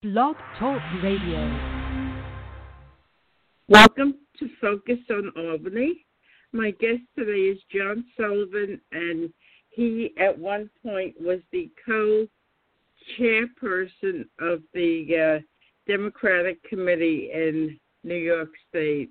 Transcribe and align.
Blog 0.00 0.36
Talk 0.60 0.80
Radio. 1.02 1.90
Welcome 3.68 4.14
to 4.38 4.48
Focus 4.60 4.98
on 5.10 5.32
Albany. 5.36 6.06
My 6.52 6.70
guest 6.70 7.00
today 7.18 7.50
is 7.50 7.58
John 7.74 8.04
Sullivan, 8.16 8.80
and 8.92 9.28
he 9.70 10.12
at 10.16 10.38
one 10.38 10.70
point 10.84 11.16
was 11.20 11.40
the 11.50 11.68
co 11.84 12.28
chairperson 13.18 14.28
of 14.38 14.62
the 14.72 15.40
uh, 15.40 15.42
Democratic 15.88 16.62
Committee 16.62 17.30
in 17.34 17.76
New 18.04 18.14
York 18.14 18.50
State. 18.68 19.10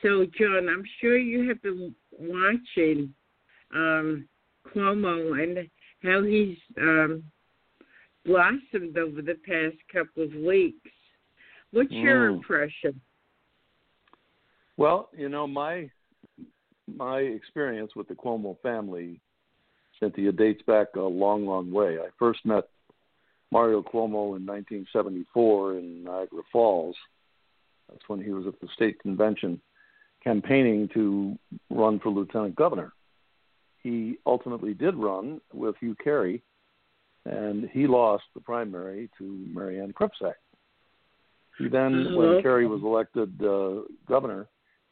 So, 0.00 0.24
John, 0.38 0.70
I'm 0.70 0.84
sure 1.02 1.18
you 1.18 1.46
have 1.50 1.60
been 1.60 1.94
watching 2.18 3.12
um, 3.74 4.26
Cuomo 4.74 5.42
and 5.42 5.68
how 6.02 6.22
he's 6.22 6.56
um, 6.80 7.24
blossomed 8.28 8.96
over 8.98 9.22
the 9.22 9.36
past 9.46 9.76
couple 9.90 10.22
of 10.22 10.34
weeks. 10.34 10.90
What's 11.72 11.90
your 11.90 12.30
Mm. 12.30 12.36
impression? 12.36 13.00
Well, 14.76 15.10
you 15.16 15.28
know, 15.28 15.46
my 15.46 15.90
my 16.86 17.20
experience 17.20 17.94
with 17.94 18.08
the 18.08 18.14
Cuomo 18.14 18.58
family, 18.60 19.20
Cynthia, 20.00 20.32
dates 20.32 20.62
back 20.62 20.96
a 20.96 21.02
long, 21.02 21.44
long 21.44 21.70
way. 21.70 21.98
I 22.00 22.08
first 22.18 22.46
met 22.46 22.70
Mario 23.50 23.82
Cuomo 23.82 24.36
in 24.36 24.46
1974 24.46 25.74
in 25.74 26.04
Niagara 26.04 26.42
Falls. 26.50 26.96
That's 27.88 28.08
when 28.08 28.22
he 28.22 28.30
was 28.30 28.46
at 28.46 28.58
the 28.60 28.68
state 28.68 28.98
convention 29.00 29.60
campaigning 30.22 30.88
to 30.88 31.38
run 31.70 31.98
for 32.00 32.08
lieutenant 32.10 32.56
governor. 32.56 32.92
He 33.82 34.18
ultimately 34.24 34.72
did 34.72 34.94
run 34.94 35.40
with 35.52 35.76
Hugh 35.78 35.94
Carey, 35.96 36.42
and 37.28 37.68
he 37.70 37.86
lost 37.86 38.24
the 38.34 38.40
primary 38.40 39.10
to 39.18 39.24
Mary 39.52 39.80
Anne 39.80 39.92
Krupsak. 39.92 40.34
He 41.58 41.68
then, 41.68 42.14
when 42.14 42.28
Mhm. 42.28 42.42
Carey 42.42 42.66
was 42.66 42.82
elected 42.82 43.42
uh, 43.42 43.82
governor, 44.06 44.48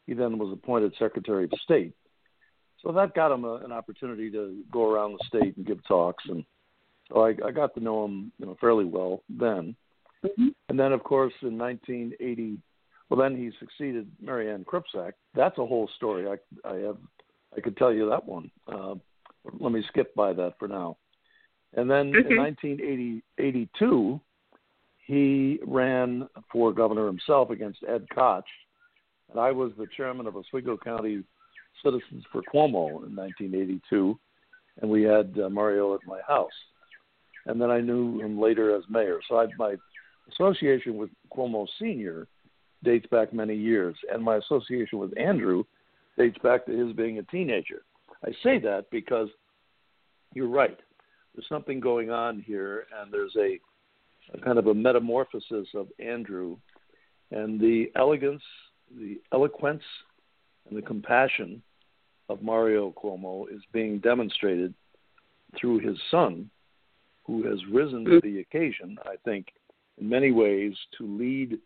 he 0.07 0.15
then 0.15 0.39
was 0.39 0.53
appointed 0.53 0.95
Secretary 0.99 1.45
of 1.45 1.53
State. 1.63 1.95
So 2.83 2.93
that 2.93 3.15
got 3.15 3.33
him 3.33 3.45
a, 3.45 3.55
an 3.57 3.73
opportunity 3.73 4.31
to 4.31 4.63
go 4.71 4.93
around 4.93 5.13
the 5.13 5.25
state 5.27 5.57
and 5.57 5.67
give 5.67 5.83
talks, 5.85 6.25
and 6.29 6.45
so 7.09 7.25
I, 7.25 7.31
I 7.45 7.51
got 7.53 7.75
to 7.75 7.81
know 7.81 8.05
him, 8.05 8.33
you 8.39 8.47
know, 8.47 8.57
fairly 8.61 8.85
well 8.85 9.23
then. 9.29 9.75
Mhm. 10.25 10.55
And 10.69 10.79
then, 10.79 10.93
of 10.93 11.03
course, 11.05 11.35
in 11.43 11.57
1980, 11.57 12.59
well, 13.09 13.21
then 13.21 13.37
he 13.37 13.51
succeeded 13.59 14.11
Mary 14.21 14.51
Anne 14.51 14.65
Krupsak. 14.65 15.13
That's 15.35 15.59
a 15.59 15.67
whole 15.67 15.89
story. 15.97 16.29
I, 16.29 16.69
I 16.69 16.77
have, 16.79 16.99
I 17.57 17.61
could 17.61 17.77
tell 17.77 17.93
you 17.93 18.09
that 18.11 18.25
one. 18.25 18.51
Uh, 18.67 18.97
let 19.61 19.73
me 19.73 19.83
skip 19.89 20.13
by 20.17 20.33
that 20.33 20.59
for 20.59 20.67
now. 20.67 20.97
And 21.77 21.91
then 21.91 22.17
Okay. 22.17 22.31
in 22.31 22.37
1982, 22.37 24.21
he 25.07 25.61
ran 25.65 26.29
for 26.51 26.73
governor 26.73 27.07
himself 27.07 27.51
against 27.51 27.85
Ed 27.87 28.09
Koch, 28.11 28.47
and 29.31 29.39
I 29.39 29.53
was 29.53 29.73
the 29.77 29.87
chairman 29.97 30.27
of 30.27 30.37
Oswego 30.37 30.77
County 30.77 31.23
Citizens 31.83 32.25
for 32.33 32.43
Cuomo 32.43 33.05
in 33.07 33.15
1982, 33.15 34.19
and 34.81 34.91
we 34.91 35.03
had 35.03 35.39
uh, 35.39 35.49
Mario 35.49 35.95
at 35.95 36.05
my 36.07 36.21
house. 36.27 36.53
And 37.45 37.61
then 37.61 37.71
I 37.71 37.81
knew 37.81 38.21
him 38.21 38.41
later 38.41 38.75
as 38.75 38.83
mayor. 38.89 39.21
So 39.29 39.39
I, 39.39 39.47
my 39.57 39.77
association 40.33 40.97
with 40.97 41.11
Cuomo 41.31 41.69
Sr. 41.79 42.27
dates 42.83 43.07
back 43.07 43.33
many 43.33 43.55
years, 43.55 43.97
and 44.13 44.23
my 44.23 44.37
association 44.37 44.99
with 44.99 45.17
Andrew 45.17 45.65
dates 46.17 46.39
back 46.39 46.67
to 46.67 46.73
his 46.73 46.97
being 46.97 47.19
a 47.19 47.23
teenager. 47.25 47.83
I 48.25 48.33
say 48.43 48.59
that 48.61 48.87
because 48.91 49.29
you're 50.35 50.49
right. 50.49 50.79
There's 51.37 51.49
something 51.49 51.81
going 51.81 52.11
on 52.11 52.41
here, 52.41 52.87
and 52.99 53.13
there's 53.13 53.37
a, 53.37 53.61
a 54.35 54.41
kind 54.41 54.59
of 54.59 54.69
a 54.69 54.75
metamorphosis 54.75 55.69
of 55.75 55.89
Andrew, 56.01 56.57
and 57.31 57.61
the 57.61 57.93
elegance, 57.95 58.43
the 58.99 59.21
eloquence, 59.33 59.83
and 60.67 60.77
the 60.77 60.83
compassion 60.83 61.63
of 62.31 62.43
Mario 62.43 62.93
Cuomo 62.93 63.45
is 63.55 63.61
being 63.73 63.99
demonstrated 63.99 64.73
through 65.61 65.79
his 65.79 65.99
son, 66.11 66.51
who 67.25 67.47
has 67.49 67.59
risen 67.71 68.05
to 68.07 68.21
the 68.23 68.41
occasion, 68.41 68.97
I 69.05 69.17
think, 69.25 69.49
in 70.01 70.09
many 70.09 70.33
ways 70.33 70.73
to 70.97 71.07
lead 71.07 71.59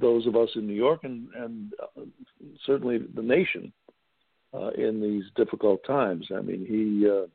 those 0.00 0.26
of 0.26 0.36
us 0.36 0.48
in 0.56 0.66
New 0.66 0.74
York 0.74 1.04
and, 1.04 1.28
and 1.36 1.72
uh, 1.82 2.02
certainly 2.66 2.98
the 2.98 3.22
nation 3.22 3.72
uh, 4.52 4.70
in 4.70 5.00
these 5.00 5.24
difficult 5.36 5.84
times. 5.86 6.26
I 6.36 6.40
mean, 6.40 6.66
he, 6.66 7.08
uh, 7.08 7.26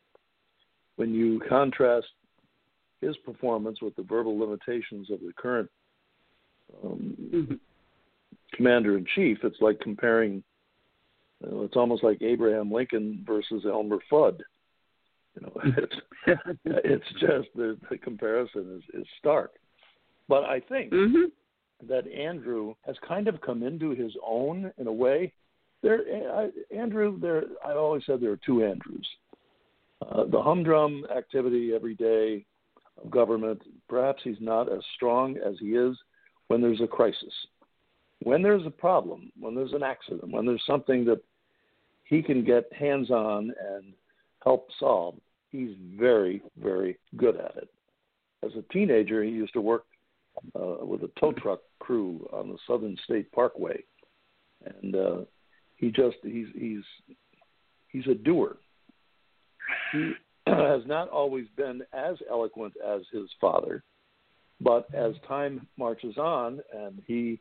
when 1.00 1.14
you 1.14 1.40
contrast 1.48 2.08
his 3.00 3.16
performance 3.26 3.82
with 3.82 3.96
the 3.96 4.04
verbal 4.04 4.38
limitations 4.38 5.10
of 5.10 5.22
the 5.22 5.32
current 5.38 5.70
um, 6.84 7.16
Mhm. 7.32 7.60
commander 8.52 8.98
in 8.98 9.06
chief, 9.16 9.38
it's 9.46 9.62
like 9.62 9.80
comparing. 9.80 10.44
You 11.42 11.50
know, 11.50 11.64
it's 11.64 11.78
almost 11.78 12.04
like 12.04 12.22
Abraham 12.22 12.70
Lincoln 12.70 13.24
versus 13.26 13.66
Elmer 13.66 14.00
Fudd. 14.12 14.42
You 15.36 15.42
know, 15.42 15.54
it's 15.78 15.96
it's 16.66 17.12
just 17.14 17.48
the, 17.56 17.78
the 17.90 17.98
comparison 17.98 18.78
is, 18.78 19.02
is 19.02 19.08
stark. 19.20 19.54
But 20.28 20.44
I 20.44 20.60
think 20.60 20.92
Mhm. 20.92 21.32
that 21.88 22.06
Andrew 22.08 22.76
has 22.86 22.98
kind 23.08 23.30
of 23.30 23.40
come 23.40 23.64
into 23.64 23.92
his 23.92 24.14
own 24.22 24.74
in 24.78 24.88
a 24.88 24.92
way. 24.94 25.32
There, 25.82 26.02
I, 26.34 26.52
Andrew, 26.76 27.18
there. 27.22 27.46
I 27.66 27.72
always 27.72 28.06
said 28.06 28.20
there 28.20 28.32
are 28.32 28.46
two 28.46 28.66
Andrews. 28.66 29.08
Uh, 30.08 30.24
the 30.26 30.42
humdrum 30.42 31.06
activity 31.16 31.74
every 31.74 31.96
day 31.96 32.46
of 33.04 33.12
government. 33.12 33.62
Perhaps 33.88 34.22
he's 34.24 34.40
not 34.40 34.72
as 34.72 34.82
strong 34.96 35.38
as 35.38 35.56
he 35.60 35.76
is 35.76 35.98
when 36.48 36.62
there's 36.62 36.82
a 36.82 36.88
crisis, 36.88 37.34
when 38.24 38.42
there's 38.42 38.66
a 38.66 38.72
problem, 38.72 39.32
when 39.40 39.56
there's 39.56 39.74
an 39.74 39.84
accident, 39.84 40.32
when 40.32 40.46
there's 40.46 40.64
something 40.66 41.06
that 41.06 41.22
he 42.04 42.22
can 42.22 42.44
get 42.44 42.72
hands 42.74 43.12
on 43.12 43.54
and 43.76 43.94
help 44.44 44.70
solve. 44.80 45.16
He's 45.52 45.76
very, 45.98 46.42
very 46.62 46.98
good 47.18 47.36
at 47.36 47.56
it. 47.58 47.70
As 48.44 48.52
a 48.58 48.74
teenager, 48.74 49.24
he 49.24 49.32
used 49.32 49.54
to 49.54 49.62
work 49.62 49.86
uh, 50.56 50.86
with 50.86 51.04
a 51.04 51.12
tow 51.20 51.34
truck 51.34 51.60
crew 51.80 52.28
on 52.32 52.50
the 52.50 52.58
Southern 52.68 52.98
State 53.04 53.32
Parkway, 53.32 53.84
and 54.66 54.96
uh, 54.96 55.18
he 55.76 55.92
just 55.92 56.18
he's 56.24 56.48
he's 56.56 56.84
he's 57.90 58.08
a 58.08 58.16
doer. 58.16 58.58
He 59.92 60.12
has 60.48 60.82
not 60.86 61.10
always 61.10 61.46
been 61.56 61.84
as 61.94 62.18
eloquent 62.30 62.74
as 62.86 63.02
his 63.12 63.30
father, 63.40 63.84
but 64.62 64.94
as 64.94 65.14
time 65.28 65.68
marches 65.78 66.18
on 66.18 66.60
and 66.74 67.02
he 67.06 67.40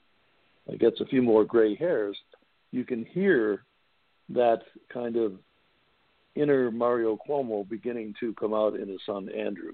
gets 0.78 1.00
a 1.00 1.06
few 1.06 1.22
more 1.22 1.44
gray 1.44 1.74
hairs, 1.74 2.16
you 2.70 2.84
can 2.84 3.04
hear 3.04 3.64
that 4.28 4.60
kind 4.92 5.16
of 5.16 5.32
inner 6.34 6.70
Mario 6.70 7.18
Cuomo 7.26 7.68
beginning 7.68 8.14
to 8.20 8.34
come 8.34 8.52
out 8.52 8.74
in 8.76 8.88
his 8.88 9.00
son 9.06 9.28
Andrew, 9.30 9.72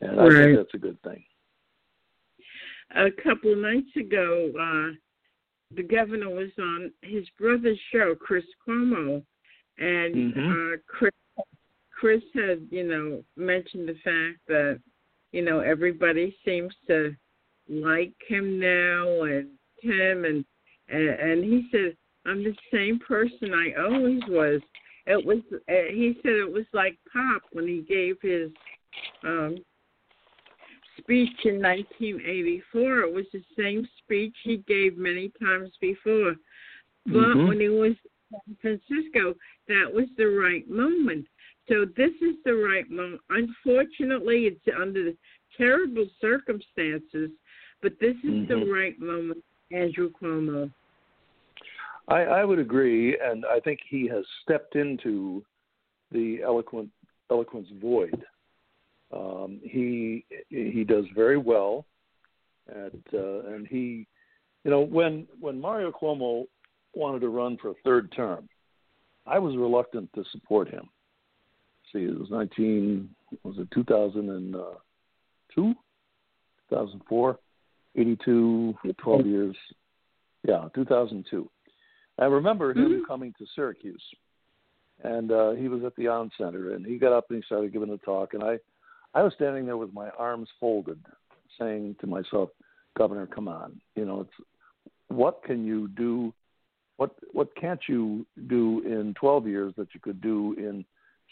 and 0.00 0.20
I 0.20 0.28
think 0.28 0.56
that's 0.58 0.74
a 0.74 0.78
good 0.78 1.00
thing. 1.02 1.24
A 2.94 3.10
couple 3.22 3.52
of 3.52 3.58
nights 3.58 3.96
ago, 3.96 4.52
uh, 4.54 4.94
the 5.74 5.82
governor 5.82 6.30
was 6.30 6.50
on 6.58 6.92
his 7.02 7.24
brother's 7.38 7.80
show, 7.92 8.14
Chris 8.14 8.44
Cuomo, 8.66 9.24
and 9.78 10.14
Mhm. 10.14 10.74
uh, 10.74 10.78
Chris 10.86 11.12
Chris 11.98 12.22
had, 12.34 12.66
you 12.70 12.84
know, 12.84 13.24
mentioned 13.36 13.88
the 13.88 13.94
fact 14.04 14.38
that, 14.48 14.78
you 15.32 15.42
know, 15.42 15.60
everybody 15.60 16.36
seems 16.44 16.74
to 16.86 17.14
like 17.68 18.12
him 18.28 18.60
now 18.60 19.22
and 19.22 19.48
him 19.82 20.24
and 20.24 20.44
and, 20.88 21.08
and 21.08 21.44
he 21.44 21.66
said, 21.72 21.96
I'm 22.26 22.44
the 22.44 22.54
same 22.72 23.00
person 23.00 23.52
I 23.52 23.72
always 23.82 24.22
was. 24.28 24.60
It 25.06 25.24
was 25.24 25.38
uh, 25.52 25.90
he 25.90 26.18
said 26.22 26.32
it 26.32 26.52
was 26.52 26.66
like 26.72 26.98
Pop 27.12 27.42
when 27.52 27.66
he 27.66 27.84
gave 27.88 28.16
his 28.22 28.50
um 29.24 29.56
speech 30.98 31.44
in 31.44 31.62
1984. 31.62 33.00
It 33.00 33.14
was 33.14 33.26
the 33.32 33.42
same 33.56 33.88
speech 33.98 34.34
he 34.44 34.58
gave 34.68 34.98
many 34.98 35.32
times 35.40 35.70
before. 35.80 36.36
But 37.06 37.36
Mhm. 37.36 37.48
when 37.48 37.60
he 37.60 37.68
was 37.68 37.92
in 37.92 38.56
San 38.62 38.80
Francisco, 38.80 39.36
that 39.68 39.92
was 39.92 40.06
the 40.16 40.26
right 40.26 40.68
moment. 40.68 41.26
So 41.68 41.84
this 41.96 42.12
is 42.20 42.36
the 42.44 42.54
right 42.54 42.88
moment. 42.90 43.20
Unfortunately, 43.30 44.46
it's 44.46 44.76
under 44.80 45.04
the 45.04 45.16
terrible 45.56 46.06
circumstances, 46.20 47.30
but 47.82 47.98
this 47.98 48.16
is 48.22 48.46
the 48.48 48.54
Mhm. 48.54 48.72
right 48.72 48.98
moment, 48.98 49.44
Andrew 49.72 50.10
Cuomo. 50.10 50.70
I, 52.08 52.22
I 52.22 52.44
would 52.44 52.60
agree, 52.60 53.18
and 53.18 53.44
I 53.46 53.58
think 53.60 53.80
he 53.88 54.06
has 54.06 54.24
stepped 54.42 54.76
into 54.76 55.44
the 56.12 56.40
eloquent 56.42 56.90
eloquence 57.30 57.68
void. 57.80 58.24
Um, 59.10 59.60
he 59.64 60.24
he 60.50 60.84
does 60.84 61.06
very 61.08 61.36
well, 61.36 61.84
at, 62.68 62.92
uh, 63.12 63.40
and 63.46 63.66
he, 63.66 64.06
you 64.64 64.70
know, 64.70 64.82
when 64.82 65.26
when 65.40 65.60
Mario 65.60 65.90
Cuomo 65.90 66.46
wanted 66.94 67.20
to 67.20 67.28
run 67.28 67.56
for 67.56 67.70
a 67.70 67.74
third 67.82 68.12
term, 68.12 68.48
I 69.26 69.40
was 69.40 69.56
reluctant 69.56 70.12
to 70.14 70.24
support 70.30 70.68
him. 70.68 70.88
See, 71.96 72.04
it 72.04 72.18
was 72.18 72.30
nineteen 72.30 73.08
was 73.42 73.56
it 73.58 73.68
two 73.72 73.84
thousand 73.84 74.28
and 74.28 74.54
two? 75.54 75.74
2004, 76.68 77.38
82, 77.94 78.74
12 78.98 79.26
years. 79.26 79.56
Yeah, 80.42 80.68
2002. 80.74 81.48
I 82.18 82.24
remember 82.24 82.72
him 82.72 83.02
Mhm. 83.02 83.06
coming 83.06 83.32
to 83.38 83.46
Syracuse, 83.54 84.02
and 85.04 85.30
uh, 85.30 85.52
he 85.52 85.68
was 85.68 85.84
at 85.84 85.94
the 85.94 86.08
On 86.08 86.30
Center, 86.36 86.74
and 86.74 86.84
he 86.84 86.98
got 86.98 87.12
up 87.12 87.30
and 87.30 87.36
he 87.38 87.46
started 87.46 87.72
giving 87.72 87.90
a 87.90 87.98
talk, 87.98 88.34
and 88.34 88.42
I, 88.42 88.58
I 89.14 89.22
was 89.22 89.32
standing 89.34 89.64
there 89.64 89.76
with 89.76 89.94
my 89.94 90.10
arms 90.10 90.50
folded, 90.58 90.98
saying 91.56 91.96
to 92.00 92.06
myself, 92.08 92.50
"Governor, 92.98 93.26
come 93.26 93.46
on, 93.48 93.80
you 93.94 94.04
know, 94.04 94.22
it's 94.22 94.48
what 95.08 95.42
can 95.44 95.64
you 95.64 95.88
do? 95.88 96.34
What 96.96 97.14
what 97.32 97.54
can't 97.54 97.80
you 97.88 98.26
do 98.48 98.80
in 98.80 99.14
12 99.14 99.46
years 99.46 99.74
that 99.76 99.94
you 99.94 100.00
could 100.00 100.20
do 100.20 100.54
in 100.54 100.84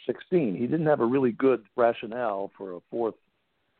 16?" 0.07 0.55
He 0.55 0.67
didn't 0.67 0.87
have 0.87 1.01
a 1.01 1.07
really 1.07 1.33
good 1.33 1.65
rationale 1.77 2.51
for 2.57 2.75
a 2.75 2.81
fourth 2.91 3.15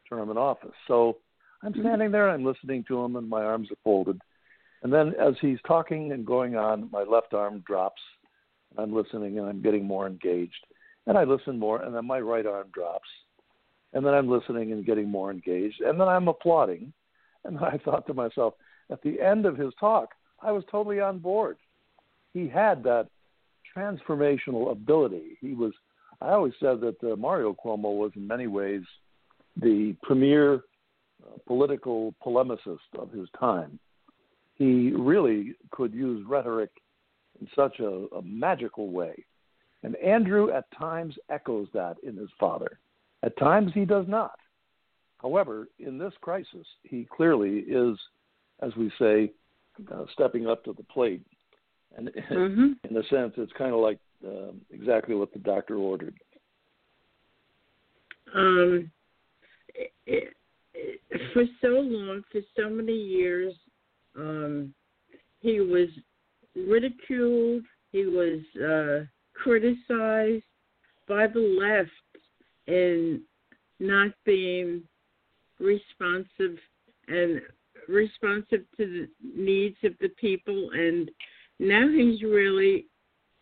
term 0.09 0.31
in 0.31 0.37
office, 0.37 0.75
so 0.87 1.19
I'm 1.63 1.73
hmm. 1.73 1.81
standing 1.81 2.11
there, 2.11 2.31
I'm 2.31 2.45
listening 2.45 2.85
to 2.89 3.03
him, 3.03 3.17
and 3.17 3.29
my 3.29 3.43
arms 3.43 3.71
are 3.71 3.77
folded. 3.83 4.21
And 4.83 4.93
then 4.93 5.15
as 5.19 5.35
he's 5.41 5.59
talking 5.67 6.13
and 6.13 6.27
going 6.27 6.57
on, 6.57 6.91
my 6.93 7.03
left 7.03 7.33
arm 7.33 7.65
drops. 7.67 8.01
I'm 8.77 8.95
listening 8.95 9.39
and 9.39 9.49
I'm 9.49 9.63
getting 9.63 9.85
more 9.85 10.07
engaged. 10.07 10.67
And 11.07 11.17
I 11.17 11.25
listen 11.25 11.59
more, 11.59 11.83
and 11.83 11.95
then 11.95 12.07
my 12.07 12.21
right 12.21 12.47
arm 12.47 12.69
drops. 12.73 13.09
And 13.93 14.05
then 14.05 14.13
I'm 14.13 14.29
listening 14.29 14.73
and 14.73 14.85
getting 14.85 15.09
more 15.09 15.31
engaged. 15.31 15.81
And 15.81 15.99
then 15.99 16.09
I'm 16.09 16.29
applauding. 16.29 16.93
And 17.45 17.59
I 17.61 17.79
thought 17.85 18.07
to 18.07 18.15
myself, 18.15 18.55
at 18.91 19.03
the 19.03 19.21
end 19.21 19.47
of 19.47 19.57
his 19.57 19.73
talk, 19.81 20.11
I 20.43 20.53
was 20.53 20.65
totally 20.71 21.01
on 21.01 21.19
board. 21.19 21.57
He 22.35 22.49
had 22.49 22.83
that 22.85 23.09
transformational 23.75 24.71
ability. 24.71 25.39
He 25.41 25.55
was, 25.55 25.73
I 26.21 26.31
always 26.31 26.55
said 26.61 26.81
that 26.81 26.97
uh, 27.03 27.17
Mario 27.17 27.55
Cuomo 27.55 27.97
was 27.97 28.13
in 28.17 28.27
many 28.27 28.47
ways 28.47 28.83
the 29.57 29.95
premier 30.03 30.55
uh, 31.25 31.39
political 31.47 32.15
polemicist 32.25 32.79
of 32.99 33.11
his 33.13 33.29
time 33.39 33.79
he 34.55 34.93
really 34.93 35.55
could 35.71 35.93
use 35.93 36.25
rhetoric 36.29 36.71
in 37.41 37.49
such 37.55 37.81
a, 37.81 38.07
a, 38.17 38.23
magical 38.23 38.91
way. 38.91 39.25
And 39.83 39.97
Andrew 39.97 40.51
at 40.51 40.65
times 40.79 41.15
echoes 41.29 41.69
that 41.75 41.97
in 42.03 42.17
his 42.17 42.31
father. 42.39 42.79
At 43.23 43.37
times 43.37 43.73
he 43.75 43.85
does 43.85 44.07
not. 44.09 44.39
However, 45.21 45.69
in 45.79 45.99
this 45.99 46.13
crisis, 46.21 46.67
he 46.83 47.07
clearly 47.15 47.65
is, 47.67 47.99
as 48.63 48.75
we 48.77 48.93
say, 48.99 49.33
uh, 49.93 50.05
stepping 50.13 50.47
up 50.47 50.65
to 50.65 50.73
the 50.73 50.85
plate. 50.85 51.23
And 51.97 52.11
mm-hmm. 52.31 52.73
in 52.89 52.97
a 52.97 53.03
sense, 53.09 53.35
it's 53.37 53.53
kind 53.59 53.75
of 53.75 53.81
like 53.81 53.99
uh, 54.27 54.53
exactly 54.71 55.15
what 55.15 55.33
the 55.33 55.39
doctor 55.39 55.77
ordered. 55.77 56.15
Um, 58.35 58.91
it, 59.75 59.93
it, 60.07 60.35
for 61.33 61.45
so 61.61 61.69
long, 61.69 62.23
for 62.33 62.41
so 62.57 62.69
many 62.69 62.93
years, 62.93 63.55
um, 64.17 64.75
he 65.41 65.61
was 65.61 65.89
ridiculed. 66.57 67.63
He 67.93 68.07
was 68.07 68.41
uh, 68.57 69.05
criticized 69.35 70.45
by 71.09 71.27
the 71.27 71.57
left 71.61 71.91
in 72.67 73.21
not 73.79 74.13
being 74.25 74.83
responsive 75.61 76.59
and 77.09 77.41
responsive 77.89 78.65
to 78.77 78.87
the 78.87 79.09
needs 79.37 79.77
of 79.85 79.93
the 80.01 80.09
people. 80.09 80.71
And 80.73 81.11
now 81.59 81.89
he's 81.89 82.23
really, 82.23 82.87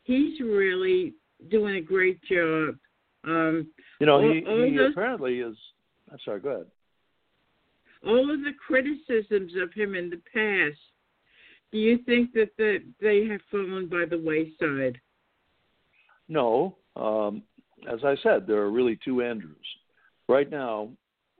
he's 0.05 0.41
really 0.41 1.15
doing 1.51 1.77
a 1.77 1.81
great 1.81 2.23
job. 2.25 2.77
Um, 3.25 3.69
you 4.01 4.07
know, 4.07 4.15
all, 4.15 4.33
he, 4.33 4.45
all 4.47 4.65
he 4.65 4.77
those, 4.77 4.93
apparently 4.93 5.41
is. 5.41 5.57
I'm 6.11 6.19
sorry. 6.25 6.41
Go 6.41 6.49
ahead 6.51 6.67
all 8.07 8.33
of 8.33 8.41
the 8.41 8.53
criticisms 8.67 9.53
of 9.61 9.73
him 9.73 9.95
in 9.95 10.11
the 10.11 10.21
past, 10.33 10.81
do 11.71 11.79
you 11.79 11.99
think 12.05 12.33
that 12.35 12.51
the, 12.59 12.79
they 13.01 13.27
have 13.27 13.41
fallen 13.51 13.89
by 13.89 14.05
the 14.09 14.19
wayside? 14.19 15.01
No. 16.29 16.77
Um, 16.97 17.43
as 17.91 18.01
I 18.05 18.17
said, 18.23 18.47
there 18.47 18.59
are 18.59 18.71
really 18.71 18.99
two 19.05 19.23
Andrews. 19.23 19.57
Right 20.29 20.51
now, 20.51 20.91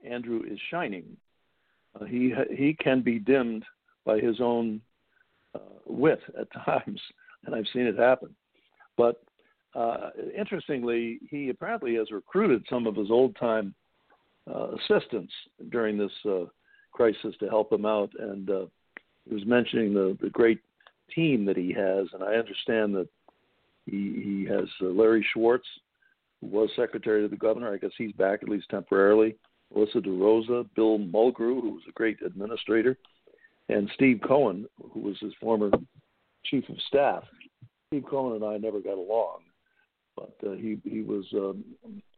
Andrew 0.07 0.43
is 0.49 0.59
shining. 0.71 1.17
Uh, 1.99 2.05
he 2.05 2.33
he 2.51 2.75
can 2.83 3.01
be 3.01 3.19
dimmed 3.19 3.63
by 4.03 4.19
his 4.19 4.41
own 4.41 4.81
uh, 5.53 5.59
wit 5.85 6.19
at 6.39 6.47
times, 6.65 6.99
and 7.45 7.55
I've 7.55 7.67
seen 7.71 7.83
it 7.83 7.97
happen. 7.97 8.35
But 8.97 9.23
uh, 9.75 10.09
interestingly, 10.37 11.19
he 11.29 11.49
apparently 11.49 11.95
has 11.95 12.11
recruited 12.11 12.63
some 12.69 12.87
of 12.87 12.95
his 12.95 13.09
old 13.09 13.35
time 13.37 13.73
uh, 14.49 14.69
assistance 14.75 15.31
during 15.71 15.97
this 15.97 16.11
uh, 16.25 16.45
crisis 16.91 17.35
to 17.39 17.49
help 17.49 17.71
him 17.71 17.85
out. 17.85 18.11
And 18.19 18.49
uh, 18.49 18.65
he 19.27 19.33
was 19.33 19.45
mentioning 19.45 19.93
the, 19.93 20.17
the 20.21 20.29
great 20.29 20.59
team 21.13 21.45
that 21.45 21.57
he 21.57 21.73
has, 21.73 22.07
and 22.13 22.23
I 22.23 22.35
understand 22.35 22.95
that 22.95 23.07
he, 23.85 24.21
he 24.23 24.47
has 24.49 24.65
uh, 24.81 24.85
Larry 24.85 25.25
Schwartz, 25.33 25.67
who 26.41 26.47
was 26.47 26.69
secretary 26.75 27.21
to 27.21 27.27
the 27.27 27.35
governor. 27.35 27.73
I 27.73 27.77
guess 27.77 27.91
he's 27.97 28.13
back 28.13 28.43
at 28.43 28.49
least 28.49 28.69
temporarily. 28.69 29.35
Melissa 29.73 29.99
DeRosa, 29.99 30.67
Bill 30.75 30.99
Mulrow, 30.99 31.61
who 31.61 31.71
was 31.71 31.83
a 31.89 31.93
great 31.93 32.17
administrator, 32.25 32.97
and 33.69 33.89
Steve 33.95 34.19
Cohen, 34.25 34.67
who 34.93 34.99
was 34.99 35.17
his 35.19 35.33
former 35.41 35.71
chief 36.45 36.67
of 36.69 36.75
staff. 36.87 37.23
Steve 37.93 38.05
Cohen 38.09 38.41
and 38.41 38.43
I 38.43 38.57
never 38.57 38.79
got 38.79 38.97
along, 38.97 39.41
but 40.15 40.33
uh, 40.43 40.53
he 40.53 40.79
he 40.83 41.03
was 41.03 41.25
um, 41.33 41.63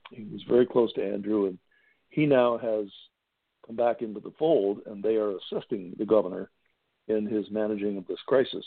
he 0.10 0.24
was 0.31 0.42
very 0.48 0.66
close 0.66 0.94
to 0.94 1.04
Andrew, 1.04 1.48
and 1.48 1.57
he 2.07 2.25
now 2.25 2.57
has 2.57 2.86
come 3.68 3.75
back 3.75 4.01
into 4.01 4.22
the 4.22 4.31
fold, 4.39 4.80
and 4.86 5.04
they 5.04 5.16
are 5.16 5.33
assisting 5.36 5.94
the 5.98 6.06
governor 6.06 6.50
in 7.10 7.25
his 7.25 7.45
managing 7.51 7.98
of 7.98 8.07
this 8.07 8.19
crisis, 8.25 8.63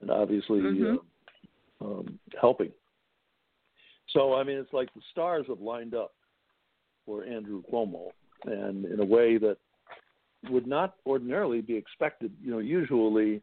and 0.00 0.10
obviously 0.10 0.58
mm-hmm. 0.58 0.96
uh, 1.80 1.86
um, 1.86 2.18
helping. 2.40 2.72
So, 4.12 4.34
I 4.34 4.42
mean, 4.42 4.56
it's 4.58 4.72
like 4.72 4.92
the 4.94 5.02
stars 5.12 5.46
have 5.46 5.60
lined 5.60 5.94
up 5.94 6.14
for 7.06 7.22
Andrew 7.22 7.62
Cuomo, 7.72 8.08
and 8.44 8.86
in 8.86 8.98
a 8.98 9.04
way 9.04 9.38
that 9.38 9.56
would 10.50 10.66
not 10.66 10.96
ordinarily 11.06 11.60
be 11.60 11.76
expected. 11.76 12.32
You 12.42 12.50
know, 12.50 12.58
usually 12.58 13.40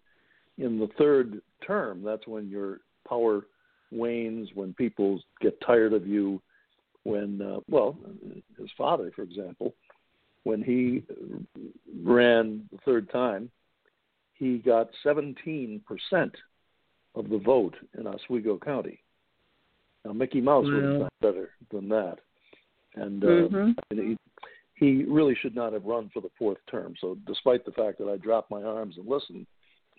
in 0.58 0.78
the 0.78 0.90
third 0.98 1.42
term, 1.66 2.04
that's 2.04 2.28
when 2.28 2.50
your 2.50 2.82
power 3.08 3.46
wanes, 3.92 4.50
when 4.54 4.74
people 4.74 5.22
get 5.42 5.60
tired 5.62 5.94
of 5.94 6.08
you, 6.08 6.42
when, 7.04 7.42
uh, 7.42 7.60
well, 7.70 7.98
his 8.60 8.70
father, 8.78 9.12
for 9.16 9.22
example, 9.22 9.74
when 10.44 10.62
he 10.62 11.04
ran 12.04 12.68
the 12.72 12.78
third 12.86 13.10
time, 13.12 13.50
he 14.34 14.58
got 14.60 14.90
17% 15.06 15.82
of 17.16 17.30
the 17.30 17.38
vote 17.40 17.76
in 17.98 18.08
Oswego 18.08 18.58
County. 18.58 19.00
Now, 20.06 20.14
Mickey 20.14 20.42
Mouse 20.42 20.66
wow. 20.66 20.72
would 20.74 20.84
have 20.84 21.00
done 21.00 21.10
better 21.22 21.50
than 21.72 21.90
that. 21.90 22.18
And 22.96 23.24
uh, 23.24 23.28
mm-hmm. 23.28 23.72
He, 23.94 24.18
he 24.76 25.04
really 25.06 25.36
should 25.42 25.56
not 25.56 25.74
have 25.74 25.86
run 25.86 26.10
for 26.14 26.22
the 26.22 26.30
fourth 26.38 26.60
term. 26.70 26.94
So, 27.02 27.18
despite 27.26 27.66
the 27.66 27.72
fact 27.72 27.98
that 28.00 28.10
I 28.10 28.18
dropped 28.18 28.52
my 28.52 28.64
arms 28.64 28.96
and 28.98 29.08
listened, 29.08 29.48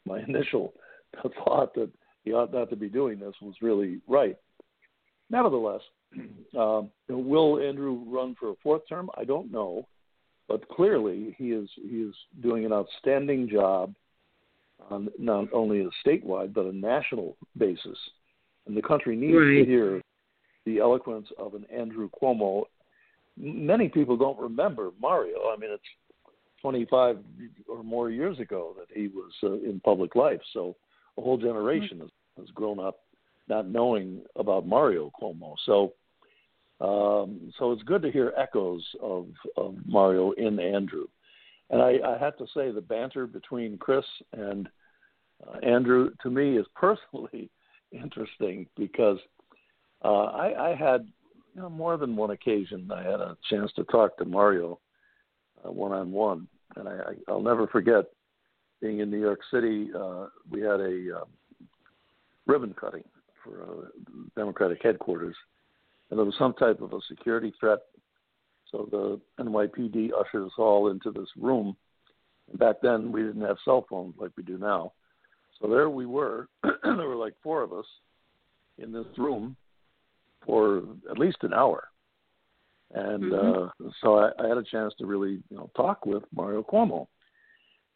my 0.04 0.20
initial 0.28 0.72
thought 1.44 1.74
that 1.74 1.90
he 2.28 2.34
ought 2.34 2.52
not 2.52 2.68
to 2.68 2.76
be 2.76 2.90
doing 2.90 3.18
this 3.18 3.34
was 3.40 3.54
really 3.62 4.00
right. 4.06 4.36
Nevertheless, 5.30 5.80
um, 6.58 6.90
will 7.08 7.58
Andrew 7.58 8.02
run 8.06 8.36
for 8.38 8.50
a 8.50 8.54
fourth 8.62 8.82
term? 8.86 9.08
I 9.16 9.24
don't 9.24 9.50
know, 9.50 9.88
but 10.46 10.68
clearly 10.68 11.34
he 11.38 11.52
is 11.52 11.70
he 11.76 11.96
is 12.02 12.14
doing 12.42 12.66
an 12.66 12.72
outstanding 12.72 13.48
job 13.48 13.94
on 14.90 15.08
not 15.18 15.48
only 15.54 15.80
a 15.80 15.88
statewide 16.06 16.52
but 16.52 16.66
a 16.66 16.72
national 16.72 17.34
basis, 17.56 17.98
and 18.66 18.76
the 18.76 18.82
country 18.82 19.16
needs 19.16 19.34
right. 19.34 19.64
to 19.64 19.64
hear 19.64 20.02
the 20.66 20.78
eloquence 20.78 21.28
of 21.38 21.54
an 21.54 21.64
Andrew 21.74 22.10
Cuomo. 22.10 22.64
Many 23.38 23.88
people 23.88 24.18
don't 24.18 24.38
remember 24.38 24.90
Mario. 25.00 25.48
I 25.48 25.56
mean, 25.56 25.70
it's 25.72 25.82
25 26.60 27.18
or 27.68 27.82
more 27.82 28.10
years 28.10 28.38
ago 28.38 28.74
that 28.78 28.94
he 28.94 29.08
was 29.08 29.32
uh, 29.44 29.52
in 29.52 29.80
public 29.82 30.14
life, 30.14 30.40
so 30.52 30.76
a 31.16 31.20
whole 31.20 31.36
generation 31.36 32.00
has, 32.00 32.10
has 32.38 32.48
grown 32.54 32.78
up 32.78 33.00
not 33.48 33.68
knowing 33.68 34.22
about 34.36 34.66
Mario 34.66 35.10
Cuomo. 35.20 35.54
So, 35.64 35.94
um, 36.80 37.52
so 37.58 37.72
it's 37.72 37.82
good 37.82 38.02
to 38.02 38.10
hear 38.10 38.32
echoes 38.36 38.84
of, 39.02 39.28
of 39.56 39.76
Mario 39.86 40.32
in 40.32 40.60
Andrew. 40.60 41.06
And 41.70 41.82
I, 41.82 41.98
I 42.06 42.18
have 42.18 42.36
to 42.38 42.46
say, 42.54 42.70
the 42.70 42.80
banter 42.80 43.26
between 43.26 43.78
Chris 43.78 44.04
and 44.32 44.68
uh, 45.46 45.58
Andrew 45.66 46.10
to 46.22 46.30
me 46.30 46.56
is 46.56 46.66
personally 46.76 47.50
interesting 47.92 48.66
because 48.76 49.18
uh, 50.04 50.24
I, 50.24 50.70
I 50.70 50.74
had 50.74 51.08
you 51.54 51.62
know, 51.62 51.70
more 51.70 51.96
than 51.96 52.16
one 52.16 52.30
occasion 52.30 52.90
I 52.92 53.02
had 53.02 53.20
a 53.20 53.36
chance 53.50 53.72
to 53.76 53.84
talk 53.84 54.16
to 54.18 54.24
Mario 54.24 54.78
one 55.64 55.92
on 55.92 56.12
one, 56.12 56.46
and 56.76 56.88
I, 56.88 56.92
I, 56.92 57.14
I'll 57.28 57.42
never 57.42 57.66
forget 57.66 58.04
being 58.80 59.00
in 59.00 59.10
New 59.10 59.20
York 59.20 59.40
City. 59.52 59.88
Uh, 59.94 60.26
we 60.50 60.60
had 60.60 60.80
a 60.80 61.20
um, 61.20 61.28
ribbon 62.48 62.74
cutting 62.74 63.04
for 63.44 63.62
uh, 63.62 64.02
Democratic 64.36 64.82
headquarters, 64.82 65.36
and 66.10 66.18
there 66.18 66.26
was 66.26 66.34
some 66.38 66.54
type 66.54 66.80
of 66.80 66.92
a 66.92 66.98
security 67.08 67.52
threat. 67.60 67.78
So 68.70 68.88
the 68.90 69.20
NYPD 69.42 70.10
ushered 70.18 70.44
us 70.44 70.52
all 70.58 70.90
into 70.90 71.10
this 71.12 71.28
room. 71.36 71.76
And 72.50 72.58
back 72.58 72.76
then, 72.82 73.12
we 73.12 73.22
didn't 73.22 73.42
have 73.42 73.56
cell 73.64 73.86
phones 73.88 74.14
like 74.18 74.32
we 74.36 74.42
do 74.42 74.58
now. 74.58 74.92
So 75.60 75.68
there 75.68 75.88
we 75.88 76.06
were. 76.06 76.48
there 76.82 76.96
were 76.96 77.16
like 77.16 77.34
four 77.42 77.62
of 77.62 77.72
us 77.72 77.86
in 78.78 78.92
this 78.92 79.06
room 79.16 79.56
for 80.44 80.82
at 81.10 81.18
least 81.18 81.38
an 81.42 81.54
hour. 81.54 81.88
And 82.94 83.32
Mm-hmm. 83.32 83.86
uh, 83.86 83.90
so 84.00 84.18
I, 84.18 84.30
I 84.42 84.48
had 84.48 84.56
a 84.56 84.62
chance 84.62 84.94
to 84.98 85.06
really, 85.06 85.42
you 85.50 85.56
know, 85.56 85.70
talk 85.76 86.06
with 86.06 86.22
Mario 86.34 86.62
Cuomo. 86.62 87.06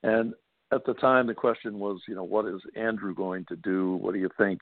And 0.03 0.35
at 0.73 0.85
the 0.87 0.95
time, 0.95 1.27
the 1.27 1.35
question 1.35 1.79
was, 1.79 2.01
you 2.09 2.15
know, 2.15 2.25
what 2.25 2.47
is 2.47 2.61
Andrew 2.75 3.15
going 3.15 3.45
to 3.47 3.57
do? 3.57 3.97
What 3.97 4.15
do 4.15 4.21
you 4.21 4.31
think? 4.39 4.61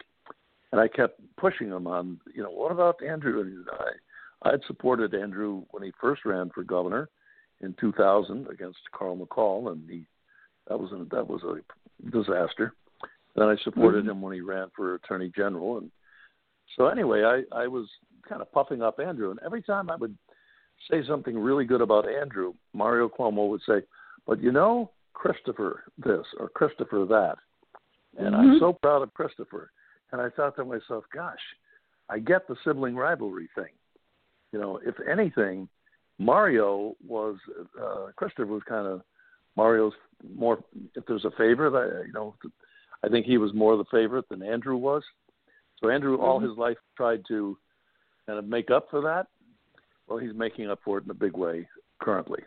And 0.73 0.81
I 0.81 0.89
kept 0.89 1.21
pushing 1.37 1.69
him 1.69 1.87
on, 1.87 2.21
you 2.35 2.43
know, 2.43 2.51
what 2.51 2.73
about 2.73 3.03
Andrew? 3.03 3.41
And 3.41 3.67
I, 3.73 4.49
I 4.49 4.53
had 4.53 4.61
supported 4.67 5.15
Andrew 5.15 5.63
when 5.71 5.83
he 5.83 5.93
first 6.01 6.25
ran 6.25 6.51
for 6.51 6.65
governor 6.65 7.09
in 7.61 7.75
2000 7.81 8.49
against 8.49 8.79
Carl 8.93 9.17
McCall, 9.17 9.73
and 9.73 9.89
he 9.89 10.05
that 10.69 10.79
was 10.79 10.93
a, 10.93 11.05
that 11.15 11.27
was 11.27 11.43
a 11.43 12.11
disaster. 12.11 12.75
Then 13.35 13.49
I 13.49 13.57
supported 13.65 14.05
Mhm. 14.05 14.11
him 14.11 14.23
when 14.23 14.35
he 14.35 14.41
ran 14.41 14.71
for 14.71 14.95
attorney 14.95 15.31
general, 15.35 15.79
and 15.79 15.91
so 16.77 16.87
anyway, 16.87 17.25
I 17.25 17.45
I 17.53 17.67
was 17.67 17.89
kind 18.29 18.41
of 18.41 18.51
puffing 18.53 18.83
up 18.83 19.01
Andrew, 19.01 19.31
and 19.31 19.41
every 19.45 19.63
time 19.63 19.91
I 19.91 19.97
would 19.97 20.17
say 20.91 21.05
something 21.05 21.39
really 21.39 21.65
good 21.65 21.81
about 21.81 22.09
Andrew, 22.09 22.55
Mario 22.73 23.09
Cuomo 23.09 23.49
would 23.49 23.63
say, 23.63 23.83
"But 24.27 24.41
you 24.41 24.53
know, 24.53 24.91
Christopher 25.13 25.85
this 25.99 26.27
or 26.39 26.49
Christopher 26.49 27.05
that," 27.07 27.39
and 28.17 28.35
I'm 28.35 28.53
Mhm. 28.53 28.59
so 28.59 28.73
proud 28.73 29.03
of 29.03 29.15
Christopher. 29.15 29.73
And 30.13 30.21
I 30.21 30.31
thought 30.31 30.57
to 30.57 30.65
myself, 30.65 31.05
"Gosh, 31.11 31.57
I 32.09 32.19
get 32.19 32.47
the 32.47 32.57
sibling 32.65 32.97
rivalry 32.97 33.49
thing. 33.55 33.73
You 34.53 34.59
know, 34.59 34.79
if 34.79 34.99
anything, 35.01 35.69
Mario 36.19 36.97
was 37.07 37.39
uh, 37.81 38.11
Christopher 38.17 38.47
was 38.47 38.63
kind 38.65 38.87
of 38.87 39.03
Mario's 39.57 39.95
more. 40.35 40.63
If 40.95 41.07
there's 41.07 41.25
a 41.25 41.31
favorite, 41.33 41.75
I, 41.75 42.07
you 42.07 42.13
know, 42.13 42.35
I 43.03 43.09
think 43.09 43.27
he 43.27 43.39
was 43.39 43.55
more 43.55 43.77
the 43.77 43.85
favorite 43.87 44.29
than 44.29 44.43
Andrew 44.43 44.77
was. 44.77 45.05
So 45.79 45.89
Andrew, 45.89 46.17
all 46.17 46.41
Mhm. 46.41 46.49
his 46.49 46.59
life, 46.59 46.79
tried 46.97 47.25
to 47.27 47.57
kind 48.27 48.39
of 48.39 48.45
make 48.47 48.71
up 48.71 48.91
for 48.91 49.01
that. 49.03 49.29
Well, 50.07 50.19
he's 50.19 50.35
making 50.35 50.71
up 50.71 50.81
for 50.83 50.99
it 50.99 51.05
in 51.05 51.11
a 51.11 51.15
big 51.15 51.37
way 51.37 51.69
currently. 52.01 52.45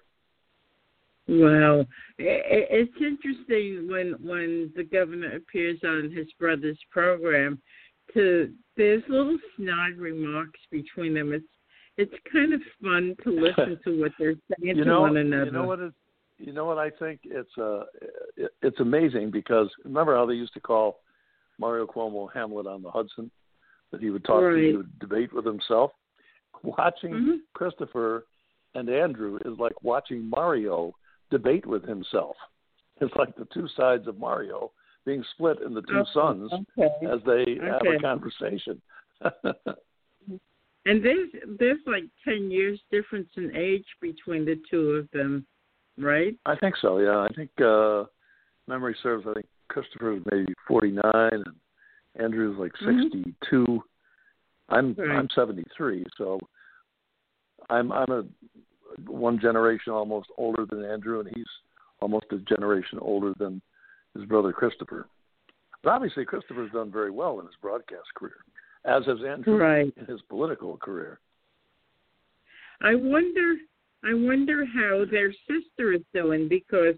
Wow, 1.28 1.82
I- 2.20 2.68
it's 2.70 2.96
interesting 3.00 3.88
when 3.90 4.14
when 4.22 4.72
the 4.76 4.84
governor 4.84 5.36
appears 5.36 5.80
on 5.84 6.12
his 6.12 6.28
brother's 6.40 6.80
program. 6.92 7.62
To 8.14 8.52
there's 8.76 9.04
little 9.08 9.38
snide 9.56 9.98
remarks 9.98 10.60
between 10.70 11.14
them. 11.14 11.32
It's 11.32 11.46
it's 11.98 12.14
kind 12.32 12.54
of 12.54 12.62
fun 12.82 13.16
to 13.24 13.30
listen 13.32 13.80
to 13.86 14.02
what 14.02 14.12
they're 14.20 14.34
saying 14.60 14.76
you 14.78 14.84
to 14.84 14.86
know, 14.86 15.02
one 15.02 15.18
another. 15.18 15.46
you 15.46 15.52
know 15.52 15.64
what 15.64 15.80
is, 15.80 15.94
you 16.38 16.52
know 16.52 16.66
what 16.66 16.78
I 16.78 16.90
think 16.90 17.22
it's 17.24 17.58
uh, 17.58 17.86
it, 18.36 18.52
it's 18.62 18.80
amazing 18.82 19.32
because 19.32 19.70
remember 19.86 20.16
how 20.16 20.26
they 20.26 20.34
used 20.34 20.54
to 20.56 20.60
call 20.60 21.00
Mario 21.58 21.86
Cuomo 21.88 22.28
Hamlet 22.34 22.68
on 22.68 22.82
the 22.82 22.92
Hudson, 22.92 23.32
that 23.92 24.02
he 24.02 24.10
would 24.10 24.26
talk, 24.26 24.42
Right. 24.42 24.62
he 24.64 24.74
would 24.76 25.00
debate 25.00 25.32
with 25.32 25.46
himself. 25.46 25.92
Watching 26.64 27.14
Mhm. 27.14 27.38
Christopher 27.54 28.26
and 28.76 28.90
Andrew 28.90 29.38
is 29.46 29.58
like 29.60 29.82
watching 29.84 30.30
Mario 30.30 30.94
debate 31.34 31.66
with 31.66 31.84
himself. 31.84 32.36
It's 33.02 33.14
like 33.16 33.36
the 33.36 33.48
two 33.54 33.68
sides 33.76 34.08
of 34.08 34.20
Mario 34.20 34.72
being 35.06 35.24
split 35.34 35.58
in 35.66 35.74
the 35.74 35.82
two 35.82 36.04
Oh, 36.06 36.14
sons 36.14 36.52
Okay. 36.78 37.08
as 37.14 37.20
they 37.26 37.60
have 37.62 37.82
a 37.86 38.00
conversation. 38.00 38.82
And 40.86 41.02
there's 41.04 41.30
there's 41.60 41.80
like 41.88 42.04
ten 42.26 42.52
years 42.52 42.78
difference 42.92 43.30
in 43.38 43.56
age 43.56 43.86
between 44.02 44.44
the 44.44 44.60
two 44.70 44.90
of 45.00 45.10
them, 45.12 45.46
right? 45.98 46.36
I 46.46 46.58
think 46.58 46.76
so. 46.82 46.98
Yeah, 47.00 47.20
I 47.20 47.30
think 47.38 47.52
uh, 47.62 48.04
memory 48.68 48.94
serves. 49.02 49.26
I 49.26 49.34
think 49.34 49.46
Christopher 49.70 50.12
was 50.12 50.24
maybe 50.30 50.54
forty 50.68 50.92
nine, 50.92 51.40
and 51.46 51.56
Andrew's 52.20 52.60
like 52.60 52.74
sixty 52.86 53.34
two. 53.50 53.82
I'm 54.68 54.94
Right. 54.98 55.12
I'm 55.18 55.30
seventy 55.34 55.64
three, 55.78 56.06
so 56.18 56.38
I'm 57.70 57.94
I'm 57.94 58.12
a 58.12 58.24
one 59.14 59.40
generation 59.40 59.94
almost 59.94 60.30
older 60.38 60.66
than 60.66 60.84
Andrew, 60.84 61.20
and 61.20 61.30
he's 61.36 61.46
almost 62.02 62.26
a 62.32 62.38
generation 62.40 63.00
older 63.02 63.34
than 63.38 63.62
his 64.16 64.26
brother 64.26 64.52
Christopher. 64.52 65.08
But 65.84 65.92
obviously, 65.92 66.26
Christopher's 66.26 66.72
done 66.72 66.92
very 66.92 67.12
well 67.12 67.40
in 67.40 67.46
his 67.46 67.56
broadcast 67.62 68.08
career, 68.16 68.38
as 68.86 69.06
has 69.06 69.18
Andrew 69.24 69.58
Right. 69.58 69.94
in 69.98 70.06
his 70.06 70.22
political 70.30 70.78
career. 70.78 71.20
I 72.82 72.96
wonder 72.96 73.56
I 74.06 74.14
wonder 74.14 74.66
how 74.66 75.06
their 75.10 75.32
sister 75.48 75.94
is 75.94 76.02
doing 76.14 76.50
because 76.50 76.96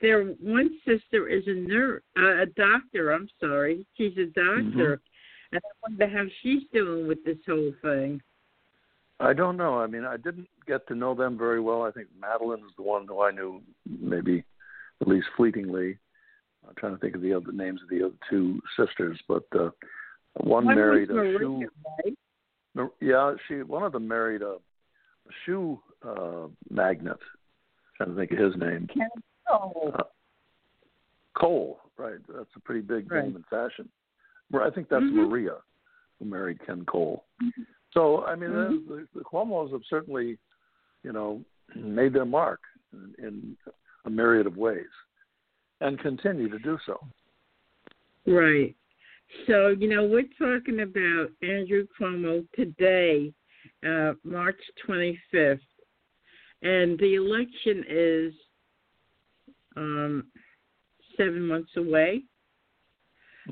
their 0.00 0.24
one 0.24 0.70
sister 0.86 1.28
is 1.28 1.46
a 1.46 1.52
nurse, 1.52 2.02
uh, 2.16 2.42
a 2.42 2.46
doctor. 2.46 3.10
I'm 3.12 3.28
sorry, 3.38 3.84
she's 3.96 4.16
a 4.16 4.26
doctor, 4.26 5.02
and 5.52 5.60
I 5.62 5.68
wonder 5.82 6.06
how 6.06 6.24
she's 6.42 6.62
doing 6.72 7.06
with 7.06 7.22
this 7.24 7.36
whole 7.46 7.74
thing. 7.82 8.22
I 9.20 9.34
don't 9.34 9.58
know. 9.58 9.78
I 9.78 9.86
mean, 9.86 10.04
I 10.04 10.16
didn't 10.16 10.48
get 10.66 10.86
to 10.88 10.94
know 10.94 11.14
them 11.14 11.36
very 11.38 11.60
well. 11.60 11.82
I 11.82 11.90
think 11.90 12.08
Madeline 12.20 12.60
is 12.60 12.72
the 12.76 12.82
one 12.82 13.06
who 13.06 13.22
I 13.22 13.30
knew 13.30 13.62
maybe 13.86 14.44
at 15.00 15.08
least 15.08 15.26
fleetingly. 15.36 15.98
I'm 16.66 16.74
trying 16.76 16.94
to 16.94 16.98
think 16.98 17.14
of 17.14 17.20
the 17.22 17.34
other 17.34 17.52
names 17.52 17.80
of 17.82 17.88
the 17.90 18.04
other 18.06 18.14
two 18.30 18.60
sisters, 18.76 19.18
but 19.28 19.44
uh, 19.54 19.70
one, 20.36 20.64
One 20.66 20.74
married 20.76 21.10
a 21.10 21.14
Maria, 21.14 21.38
shoe. 21.38 21.68
right? 22.76 22.90
Yeah, 23.00 23.34
she. 23.46 23.62
One 23.62 23.82
of 23.82 23.92
them 23.92 24.08
married 24.08 24.42
a, 24.42 24.54
a 24.54 25.32
shoe 25.44 25.78
uh, 26.06 26.48
magnate. 26.70 27.16
trying 27.96 28.10
to 28.10 28.16
think 28.16 28.32
of 28.32 28.38
his 28.38 28.56
name. 28.56 28.88
Oh, 29.50 29.92
Uh, 29.94 30.02
Cole, 31.38 31.80
right? 31.96 32.18
That's 32.28 32.48
a 32.56 32.60
pretty 32.60 32.80
big 32.80 33.10
Right. 33.10 33.24
name 33.24 33.36
in 33.36 33.42
fashion. 33.44 33.88
I 34.54 34.70
think 34.70 34.88
that's 34.88 35.02
Mhm. 35.04 35.28
Maria, 35.28 35.56
who 36.18 36.24
married 36.26 36.64
Ken 36.64 36.84
Cole. 36.86 37.24
So 37.92 38.24
I 38.24 38.34
mean, 38.36 38.50
Mhm. 38.50 38.88
the, 38.88 39.08
the 39.14 39.24
Cuomo's 39.24 39.72
have 39.72 39.82
certainly, 39.88 40.38
you 41.04 41.12
know, 41.12 41.44
made 41.76 42.12
their 42.12 42.24
mark 42.24 42.60
in, 42.92 43.14
in 43.24 43.56
a 44.06 44.10
myriad 44.10 44.46
of 44.46 44.56
ways, 44.56 44.86
and 45.80 45.98
continue 46.00 46.48
to 46.48 46.58
do 46.58 46.78
so. 46.86 46.98
Right. 48.26 48.74
So, 49.46 49.68
you 49.68 49.88
know, 49.88 50.04
we're 50.04 50.24
talking 50.38 50.80
about 50.80 51.28
Andrew 51.42 51.86
Cuomo 51.98 52.46
today, 52.54 53.32
uh, 53.86 54.12
March 54.24 54.60
25th, 54.88 55.60
and 56.62 56.98
the 56.98 57.14
election 57.14 57.84
is 57.88 58.32
um, 59.76 60.26
seven 61.16 61.46
months 61.46 61.72
away. 61.76 62.22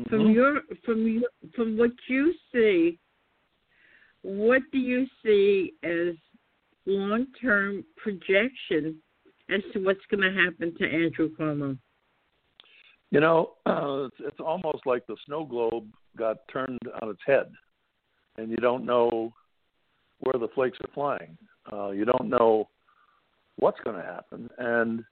From 0.08 0.26
Mhm. 0.26 0.34
your, 0.34 0.62
from 0.84 1.06
your, 1.06 1.28
from 1.54 1.76
what 1.76 1.92
you 2.08 2.34
see, 2.52 2.98
what 4.22 4.62
do 4.70 4.78
you 4.78 5.06
see 5.22 5.74
as 5.82 6.14
long-term 6.86 7.84
projection 7.96 8.96
as 9.50 9.60
to 9.72 9.80
what's 9.80 10.00
going 10.10 10.22
to 10.22 10.42
happen 10.42 10.74
to 10.78 10.84
Andrew 10.84 11.30
Cuomo? 11.36 11.78
You 13.10 13.20
know, 13.20 13.52
uh, 13.66 14.04
it's, 14.06 14.16
it's 14.20 14.40
almost 14.40 14.86
like 14.86 15.06
the 15.06 15.16
snow 15.26 15.44
globe 15.44 15.86
got 16.16 16.38
turned 16.52 16.80
on 17.00 17.10
its 17.10 17.20
head, 17.26 17.50
and 18.36 18.50
you 18.50 18.56
don't 18.56 18.84
know 18.84 19.32
where 20.20 20.38
the 20.38 20.48
flakes 20.54 20.78
are 20.82 20.92
flying. 20.94 21.36
Uh, 21.72 21.90
you 21.90 22.04
don't 22.04 22.28
know 22.28 22.68
what's 23.56 23.80
going 23.80 23.96
to 23.96 24.02
happen, 24.02 24.48
and 24.58 25.04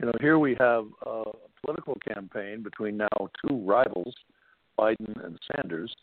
you 0.00 0.06
know, 0.06 0.12
here 0.20 0.38
we 0.38 0.56
have 0.58 0.86
a 1.06 1.24
political 1.62 1.96
campaign 2.08 2.62
between 2.62 2.96
now 2.96 3.08
two 3.46 3.62
rivals, 3.66 4.14
Biden 4.78 5.24
and 5.24 5.38
Sanders, 5.54 5.94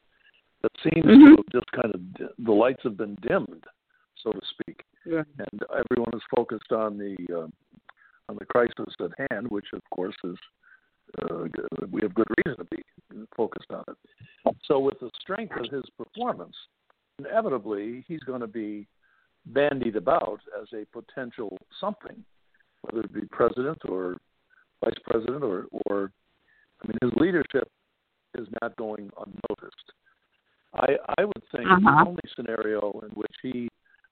that 0.62 0.72
seems 0.84 1.06
Mhm. 1.06 1.30
to 1.30 1.36
have 1.38 1.50
just 1.52 1.72
kind 1.72 1.96
of 1.96 2.02
the 2.38 2.52
lights 2.52 2.84
have 2.84 2.98
been 2.98 3.16
dimmed, 3.22 3.66
so 4.28 4.34
to 4.34 4.46
speak, 4.60 4.84
Right. 5.06 5.26
and 5.40 5.62
everyone 5.72 6.12
is 6.14 6.22
focused 6.36 6.72
on 6.72 6.98
the 6.98 7.16
uh, 7.34 7.48
on 8.30 8.36
the 8.38 8.46
crisis 8.46 8.94
at 9.00 9.12
hand, 9.32 9.48
which 9.50 9.68
of 9.74 9.82
course 9.90 10.16
is 10.26 10.36
uh, 11.22 11.46
we 11.92 12.02
have 12.02 12.14
good 12.14 12.28
reason 12.46 12.58
to 12.58 12.66
be 12.76 12.84
focused 13.36 13.72
on 13.72 13.84
it. 13.88 14.56
So, 14.66 14.80
with 14.80 15.00
the 15.00 15.10
strength 15.22 15.56
of 15.58 15.72
his 15.72 15.84
performance, 15.98 16.56
inevitably 17.20 18.04
he's 18.08 18.20
going 18.22 18.42
to 18.42 18.48
be 18.48 18.86
bandied 19.46 19.96
about 19.96 20.42
as 20.62 20.68
a 20.74 20.84
potential 20.92 21.58
something, 21.80 22.22
whether 22.82 23.06
it 23.06 23.14
be 23.14 23.22
president 23.32 23.78
or 23.88 24.18
vice 24.84 25.00
president 25.06 25.42
or, 25.44 25.68
or 25.86 26.12
I 26.84 26.88
mean, 26.88 26.98
his 27.02 27.12
leadership 27.16 27.70
is 28.38 28.48
not 28.62 28.76
going 28.76 29.10
unnoticed. 29.26 29.88
I, 30.74 30.98
I 31.18 31.24
would 31.24 31.44
think 31.56 31.66
Uh-huh. 31.66 32.04
the 32.04 32.10
only 32.10 32.22
scenario 32.36 32.92
in 33.04 33.10
which 33.12 33.32
he 33.42 33.70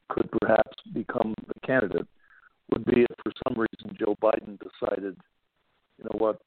could 0.10 0.30
perhaps 0.40 0.78
become 0.94 1.34
the 1.48 1.68
candidate 1.68 2.08
would 2.72 2.86
be 2.86 3.02
if 3.02 3.16
for 3.24 3.32
some 3.48 3.58
reason 3.58 3.98
Joe 4.00 4.16
Biden 4.22 4.58
decided, 4.60 5.16
you 5.98 6.04
know 6.04 6.18
what, 6.18 6.42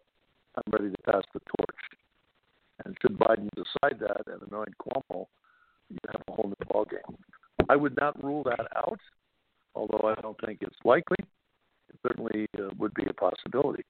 I'm 0.57 0.73
ready 0.73 0.91
to 0.91 1.03
pass 1.03 1.23
the 1.33 1.41
torch. 1.41 1.77
And 2.85 2.97
should 3.03 3.19
Biden 3.19 3.49
decide 3.55 3.99
that 4.01 4.23
and 4.27 4.43
anoint 4.51 4.75
Cuomo, 4.79 5.27
you 5.91 5.99
have 6.13 6.23
a 6.29 6.33
whole 6.33 6.49
new 6.49 6.67
ballgame. 6.73 7.17
I 7.69 7.77
would 7.77 7.97
not 8.01 8.23
rule 8.23 8.45
that 8.45 8.69
out, 8.77 9.01
although 9.75 10.09
I 10.09 10.21
don't 10.21 10.39
think 10.45 10.59
it's 10.63 10.77
likely, 10.85 11.17
it 11.21 11.99
certainly 12.07 12.47
uh, 12.59 12.71
would 12.79 12.95
be 12.95 13.05
a 13.09 13.13
possibility. 13.13 13.85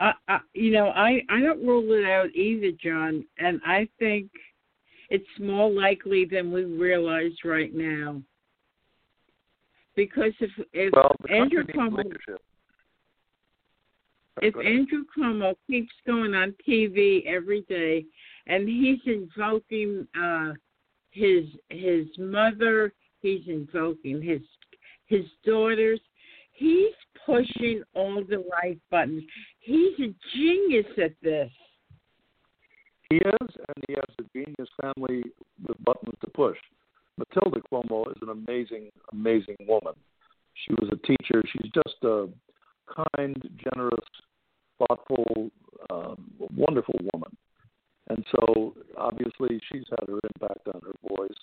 I, 0.00 0.12
I, 0.28 0.38
you 0.52 0.72
know, 0.72 0.88
I 0.88 1.22
I 1.30 1.40
don't 1.40 1.64
rule 1.64 1.92
it 1.92 2.04
out 2.04 2.34
either, 2.34 2.72
John, 2.82 3.24
and 3.38 3.60
I 3.64 3.88
think 3.98 4.30
it's 5.14 5.38
more 5.38 5.70
likely 5.70 6.24
than 6.24 6.50
we 6.50 6.64
realize 6.64 7.30
right 7.44 7.72
now. 7.72 8.20
Because 9.94 10.32
if 10.40 10.50
if 10.72 10.92
well, 10.92 11.14
Andrew 11.30 11.62
Cuomo 11.62 12.02
if 14.42 14.56
Andrew 14.56 15.04
Cuomo 15.16 15.54
keeps 15.68 15.92
going 16.04 16.34
on 16.34 16.52
TV 16.68 17.24
every 17.26 17.60
day 17.68 18.04
and 18.48 18.68
he's 18.68 18.98
invoking 19.06 20.08
uh 20.20 20.52
his 21.12 21.44
his 21.68 22.06
mother, 22.18 22.92
he's 23.22 23.46
invoking 23.46 24.20
his 24.20 24.40
his 25.06 25.26
daughters, 25.46 26.00
he's 26.54 26.94
pushing 27.24 27.84
all 27.94 28.24
the 28.28 28.42
right 28.50 28.80
buttons. 28.90 29.22
He's 29.60 29.96
a 30.00 30.12
genius 30.34 30.86
at 31.00 31.12
this. 31.22 31.52
He 33.14 33.20
is, 33.20 33.48
and 33.68 33.84
he 33.86 33.94
has 33.94 34.16
a 34.18 34.24
genius 34.32 34.68
family 34.82 35.22
with 35.68 35.84
buttons 35.84 36.16
to 36.20 36.26
push. 36.30 36.56
Matilda 37.16 37.60
Cuomo 37.60 38.10
is 38.10 38.16
an 38.22 38.30
amazing, 38.30 38.90
amazing 39.12 39.54
woman. 39.68 39.94
She 40.54 40.74
was 40.74 40.90
a 40.90 41.06
teacher. 41.06 41.44
She's 41.52 41.70
just 41.72 42.02
a 42.02 42.26
kind, 43.14 43.36
generous, 43.62 44.04
thoughtful, 44.80 45.48
um, 45.90 46.28
wonderful 46.56 46.98
woman. 47.12 47.30
And 48.08 48.24
so, 48.32 48.74
obviously, 48.98 49.60
she's 49.70 49.84
had 49.90 50.08
her 50.08 50.18
impact 50.34 50.66
on 50.74 50.80
her 50.80 51.08
boys, 51.08 51.36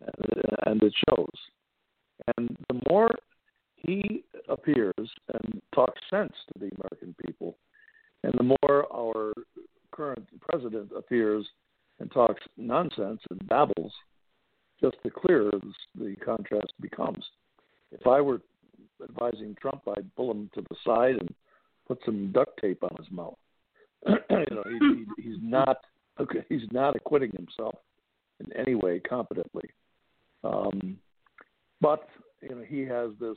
and, 0.00 0.42
and 0.64 0.82
it 0.82 0.94
shows. 1.10 1.38
And 2.38 2.56
the 2.70 2.80
more 2.88 3.10
he 3.76 4.24
appears 4.48 4.94
and 5.34 5.60
talks 5.74 6.00
sense 6.08 6.32
to 6.54 6.58
the 6.58 6.70
American 6.78 7.14
people, 7.22 7.58
and 8.22 8.32
the 8.32 8.56
more 8.62 8.86
our 8.90 9.34
current 9.92 10.26
president 10.40 10.90
appears 11.02 11.46
and 12.00 12.10
talks 12.10 12.42
nonsense 12.56 13.20
and 13.30 13.48
babbles, 13.48 13.92
just 14.80 14.96
the 15.04 15.10
clearer 15.10 15.52
the 15.98 16.16
contrast 16.24 16.72
becomes. 16.80 17.24
If 17.92 18.06
I 18.06 18.20
were 18.20 18.40
advising 19.02 19.56
Trump, 19.60 19.82
I'd 19.96 20.14
pull 20.16 20.30
him 20.30 20.50
to 20.54 20.62
the 20.62 20.76
side 20.84 21.16
and 21.16 21.34
put 21.86 21.98
some 22.04 22.32
duct 22.32 22.60
tape 22.60 22.82
on 22.82 22.96
his 22.98 23.10
mouth. 23.10 23.38
you 24.06 24.46
know, 24.50 24.64
he, 24.66 25.04
he, 25.22 25.28
he's 25.28 25.38
not 25.40 25.78
okay. 26.20 26.44
He's 26.48 26.66
not 26.72 26.96
acquitting 26.96 27.30
himself 27.32 27.74
in 28.40 28.52
any 28.56 28.74
way 28.74 29.00
competently. 29.00 29.68
Um, 30.42 30.98
but 31.80 32.08
you 32.40 32.48
know, 32.50 32.64
he 32.66 32.80
has 32.80 33.10
this 33.20 33.36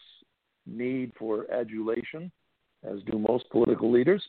need 0.65 1.11
for 1.17 1.45
adulation, 1.51 2.31
as 2.83 2.99
do 3.11 3.19
most 3.19 3.49
political 3.51 3.91
leaders. 3.91 4.23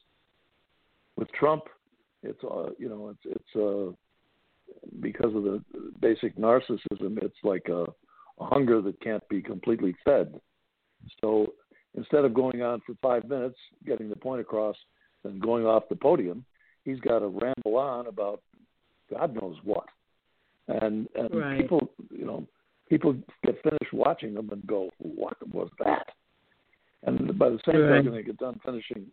With 1.17 1.33
Trump, 1.33 1.65
it's 2.23 2.43
uh, 2.45 2.71
you 2.79 2.89
know, 2.89 3.15
it's 3.15 3.37
it's 3.37 3.57
uh, 3.57 3.93
because 5.01 5.35
of 5.35 5.45
the 5.45 5.63
basic 6.01 6.37
narcissism. 6.37 7.23
It's 7.23 7.37
like 7.43 7.67
a, 7.69 7.85
a 8.41 8.45
hunger 8.45 8.81
that 8.83 9.01
can't 9.01 9.27
be 9.29 9.41
completely 9.41 9.95
fed. 10.05 10.41
So 11.21 11.53
instead 11.97 12.25
of 12.25 12.35
going 12.35 12.63
on 12.63 12.83
for 12.87 12.95
five 13.01 13.29
minutes, 13.29 13.59
getting 13.87 14.09
the 14.09 14.17
point 14.17 14.41
across, 14.41 14.77
and 15.25 15.41
going 15.41 15.67
off 15.67 15.89
the 15.89 15.97
podium, 15.97 16.45
he's 16.85 17.01
got 17.01 17.21
to 17.21 17.29
ramble 17.29 17.77
on 17.77 18.07
about 18.07 18.43
God 19.11 19.35
knows 19.35 19.57
what. 19.65 19.87
And 20.69 21.09
and 21.15 21.35
right. 21.35 21.61
people, 21.61 21.91
you 22.11 22.27
know, 22.27 22.47
people 22.89 23.17
get 23.45 23.63
finished 23.63 23.93
watching 23.93 24.35
them 24.35 24.51
and 24.51 24.67
go, 24.67 24.91
"What 24.99 25.37
was 25.53 25.71
that?" 25.85 26.09
And 27.05 27.39
by 27.39 27.51
the 27.51 27.61
same 27.65 27.83
right. 27.83 27.99
token, 27.99 28.13
they 28.13 28.23
get 28.23 28.39
done 28.39 28.61
finishing 28.65 29.07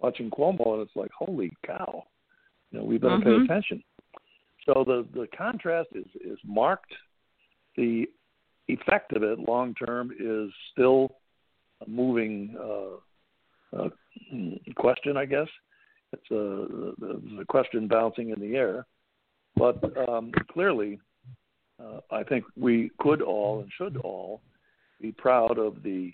watching 0.00 0.30
Cuomo, 0.30 0.74
and 0.74 0.82
it's 0.82 0.96
like, 0.96 1.10
"Holy 1.16 1.52
cow!" 1.64 2.04
You 2.70 2.78
know, 2.78 2.84
we 2.84 2.98
better 2.98 3.16
mm-hmm. 3.16 3.46
pay 3.46 3.52
attention. 3.52 3.82
So 4.66 4.84
the 4.86 5.06
the 5.14 5.26
contrast 5.36 5.88
is 5.94 6.06
is 6.22 6.38
marked. 6.44 6.92
The 7.76 8.06
effect 8.68 9.12
of 9.14 9.22
it 9.22 9.38
long 9.38 9.74
term 9.74 10.10
is 10.18 10.50
still 10.72 11.16
a 11.84 11.88
moving 11.88 12.56
uh, 12.60 13.78
uh, 13.78 13.88
question, 14.76 15.16
I 15.16 15.24
guess. 15.24 15.48
It's 16.12 16.30
a 16.30 16.94
the, 16.98 17.22
the 17.38 17.44
question 17.46 17.88
bouncing 17.88 18.30
in 18.30 18.40
the 18.40 18.56
air, 18.56 18.86
but 19.56 19.82
um, 20.08 20.32
clearly, 20.50 20.98
uh, 21.82 22.00
I 22.10 22.22
think 22.22 22.44
we 22.56 22.90
could 22.98 23.22
all 23.22 23.60
and 23.60 23.70
should 23.76 23.96
all 23.98 24.40
be 25.00 25.12
proud 25.12 25.58
of 25.58 25.82
the 25.82 26.12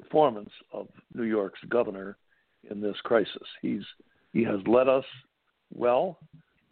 performance 0.00 0.50
of 0.72 0.88
New 1.14 1.24
York's 1.24 1.60
governor 1.68 2.16
in 2.70 2.80
this 2.80 2.96
crisis. 3.02 3.46
He's 3.62 3.84
he 4.32 4.44
has 4.44 4.60
led 4.66 4.88
us 4.88 5.04
well, 5.74 6.18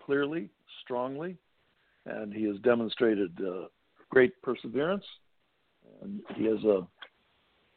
clearly, 0.05 0.49
strongly, 0.83 1.37
and 2.07 2.33
he 2.33 2.45
has 2.45 2.57
demonstrated 2.59 3.31
uh, 3.47 3.67
great 4.11 4.41
perseverance. 4.43 5.05
And 6.03 6.21
he 6.37 6.45
has 6.45 6.63
a 6.65 6.87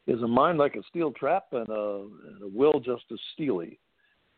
he 0.06 0.12
has 0.12 0.22
a 0.22 0.28
mind 0.28 0.58
like 0.58 0.74
a 0.74 0.82
steel 0.90 1.12
trap 1.12 1.46
and 1.52 1.68
a, 1.68 2.06
and 2.26 2.42
a 2.42 2.48
will 2.48 2.80
just 2.80 3.04
as 3.12 3.18
steely. 3.34 3.78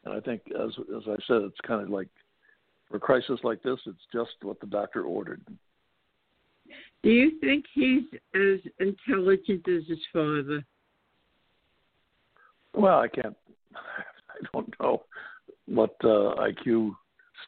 And 0.04 0.14
I 0.14 0.20
think, 0.20 0.42
as 0.50 0.70
as 0.96 1.02
I 1.06 1.16
said, 1.26 1.42
it's 1.42 1.60
kind 1.66 1.82
of 1.82 1.88
like 1.88 2.08
for 2.88 2.98
a 2.98 3.00
crisis 3.00 3.40
like 3.42 3.62
this, 3.62 3.78
it's 3.86 4.06
just 4.12 4.32
what 4.42 4.60
the 4.60 4.66
doctor 4.66 5.02
ordered. 5.02 5.42
Do 7.02 7.10
you 7.10 7.38
think 7.40 7.64
he's 7.74 8.04
as 8.34 8.60
intelligent 8.78 9.66
as 9.68 9.86
his 9.88 9.98
father? 10.12 10.64
Well, 12.74 12.98
I 12.98 13.08
can't. 13.08 13.36
I 13.74 14.46
don't 14.52 14.74
know 14.80 15.04
what 15.66 15.94
uh, 16.02 16.34
IQ 16.38 16.92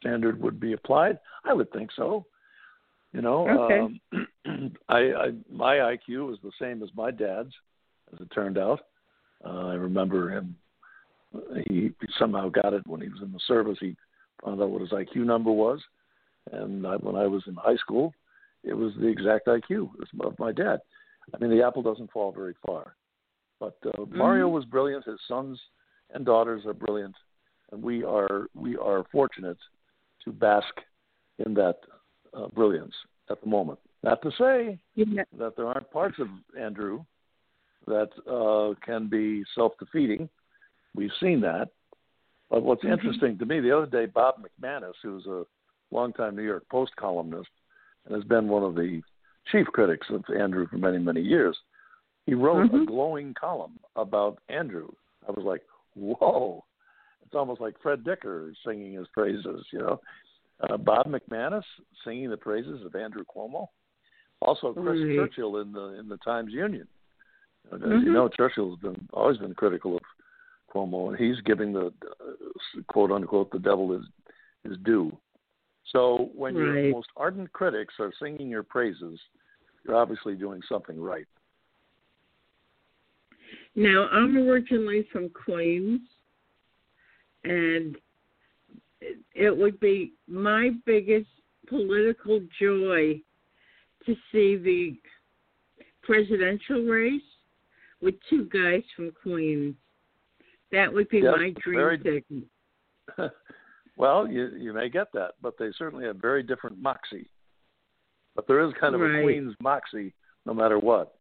standard 0.00 0.40
would 0.40 0.58
be 0.60 0.72
applied. 0.72 1.18
I 1.44 1.52
would 1.52 1.70
think 1.72 1.90
so. 1.94 2.26
You 3.12 3.22
know, 3.22 3.48
okay. 3.48 3.78
um, 3.78 4.76
I, 4.88 4.98
I 4.98 5.30
my 5.50 5.76
IQ 5.76 6.28
was 6.28 6.38
the 6.42 6.52
same 6.60 6.82
as 6.82 6.90
my 6.94 7.10
dad's, 7.10 7.52
as 8.12 8.20
it 8.20 8.30
turned 8.34 8.58
out. 8.58 8.80
Uh, 9.44 9.68
I 9.68 9.74
remember 9.74 10.30
him. 10.30 10.56
He 11.68 11.90
somehow 12.18 12.48
got 12.48 12.72
it 12.72 12.86
when 12.86 13.00
he 13.00 13.08
was 13.08 13.20
in 13.22 13.32
the 13.32 13.40
service. 13.46 13.78
He 13.80 13.96
found 14.44 14.60
out 14.60 14.70
what 14.70 14.82
his 14.82 14.90
IQ 14.90 15.16
number 15.16 15.50
was, 15.50 15.80
and 16.52 16.86
I, 16.86 16.96
when 16.96 17.16
I 17.16 17.26
was 17.26 17.42
in 17.46 17.54
high 17.54 17.76
school, 17.76 18.12
it 18.64 18.74
was 18.74 18.92
the 18.98 19.06
exact 19.06 19.46
IQ 19.46 19.90
of 20.20 20.38
my 20.38 20.52
dad. 20.52 20.80
I 21.34 21.38
mean, 21.38 21.56
the 21.56 21.64
apple 21.64 21.82
doesn't 21.82 22.12
fall 22.12 22.32
very 22.32 22.54
far. 22.64 22.96
But 23.58 23.76
uh, 23.86 23.90
mm-hmm. 23.90 24.18
Mario 24.18 24.48
was 24.48 24.64
brilliant. 24.64 25.04
His 25.04 25.20
sons 25.26 25.58
and 26.12 26.24
daughters 26.24 26.66
are 26.66 26.74
brilliant, 26.74 27.14
and 27.72 27.82
we 27.82 28.04
are 28.04 28.46
we 28.54 28.76
are 28.76 29.04
fortunate 29.10 29.58
to 30.24 30.32
bask 30.32 30.74
in 31.44 31.54
that 31.54 31.76
uh, 32.34 32.48
brilliance 32.48 32.94
at 33.30 33.40
the 33.40 33.48
moment. 33.48 33.78
Not 34.02 34.22
to 34.22 34.30
say 34.38 34.78
yeah. 34.94 35.24
that 35.38 35.56
there 35.56 35.66
aren't 35.66 35.90
parts 35.90 36.18
of 36.18 36.28
Andrew 36.58 37.04
that 37.86 38.10
uh, 38.30 38.74
can 38.84 39.08
be 39.08 39.44
self-defeating. 39.54 40.28
We've 40.94 41.10
seen 41.20 41.40
that. 41.42 41.68
But 42.50 42.62
what's 42.62 42.82
mm-hmm. 42.82 42.92
interesting 42.92 43.38
to 43.38 43.46
me, 43.46 43.60
the 43.60 43.76
other 43.76 43.86
day, 43.86 44.06
Bob 44.06 44.36
McManus, 44.42 44.94
who's 45.02 45.26
a 45.26 45.44
longtime 45.90 46.36
New 46.36 46.42
York 46.42 46.64
Post 46.70 46.94
columnist 46.96 47.48
and 48.04 48.14
has 48.14 48.24
been 48.24 48.48
one 48.48 48.62
of 48.62 48.74
the 48.74 49.02
chief 49.50 49.66
critics 49.68 50.06
of 50.10 50.24
Andrew 50.36 50.66
for 50.68 50.78
many, 50.78 50.98
many 50.98 51.20
years, 51.20 51.56
he 52.26 52.34
wrote 52.34 52.66
mm-hmm. 52.66 52.82
a 52.82 52.86
glowing 52.86 53.34
column 53.34 53.78
about 53.94 54.38
Andrew. 54.48 54.88
I 55.28 55.32
was 55.32 55.44
like, 55.44 55.62
whoa. 55.94 56.64
It's 57.26 57.34
almost 57.34 57.60
like 57.60 57.74
Fred 57.82 58.04
Dicker 58.04 58.52
singing 58.64 58.94
his 58.94 59.08
praises, 59.12 59.66
you 59.72 59.80
know. 59.80 60.00
Uh, 60.60 60.76
Bob 60.76 61.06
McManus 61.06 61.64
singing 62.04 62.30
the 62.30 62.36
praises 62.36 62.84
of 62.84 62.94
Andrew 62.94 63.24
Cuomo. 63.24 63.66
Also, 64.40 64.72
Chris 64.72 64.98
mm-hmm. 64.98 65.16
Churchill 65.16 65.58
in 65.58 65.72
the 65.72 65.98
in 65.98 66.08
the 66.08 66.18
Times 66.18 66.52
Union. 66.52 66.86
As 67.72 67.80
mm-hmm. 67.80 68.06
you 68.06 68.12
know, 68.12 68.28
Churchill's 68.28 68.78
been 68.78 69.08
always 69.12 69.38
been 69.38 69.54
critical 69.54 69.96
of 69.96 70.02
Cuomo, 70.72 71.08
and 71.08 71.18
he's 71.18 71.40
giving 71.44 71.72
the 71.72 71.86
uh, 71.86 72.82
quote 72.88 73.10
unquote 73.10 73.50
the 73.50 73.58
devil 73.58 73.92
is 73.92 74.04
is 74.64 74.78
due. 74.84 75.16
So 75.92 76.30
when 76.34 76.54
right. 76.54 76.84
your 76.84 76.92
most 76.92 77.08
ardent 77.16 77.52
critics 77.52 77.94
are 77.98 78.12
singing 78.20 78.48
your 78.48 78.62
praises, 78.62 79.18
you're 79.84 79.96
obviously 79.96 80.34
doing 80.34 80.60
something 80.68 81.00
right. 81.00 81.26
Now, 83.74 84.08
I'm 84.10 84.36
originally 84.36 85.06
from 85.12 85.28
Queens, 85.28 86.00
and 87.46 87.96
it 89.34 89.56
would 89.56 89.78
be 89.80 90.12
my 90.26 90.70
biggest 90.84 91.28
political 91.68 92.40
joy 92.60 93.20
to 94.04 94.14
see 94.32 94.56
the 94.56 94.96
presidential 96.02 96.82
race 96.84 97.22
with 98.00 98.14
two 98.28 98.44
guys 98.46 98.82
from 98.94 99.12
Queens. 99.22 99.74
That 100.72 100.92
would 100.92 101.08
be 101.08 101.18
yes, 101.18 101.34
my 101.36 101.54
dream 101.62 101.78
very, 101.78 101.98
ticket. 101.98 102.44
well, 103.96 104.28
you 104.28 104.50
you 104.56 104.72
may 104.72 104.88
get 104.88 105.08
that, 105.14 105.32
but 105.40 105.54
they 105.58 105.70
certainly 105.78 106.04
have 106.06 106.16
very 106.16 106.42
different 106.42 106.80
moxie. 106.80 107.30
But 108.34 108.46
there 108.46 108.66
is 108.66 108.74
kind 108.80 108.94
of 108.94 109.00
right. 109.00 109.20
a 109.20 109.22
Queens 109.22 109.54
moxie, 109.60 110.12
no 110.44 110.52
matter 110.52 110.78
what. 110.78 111.14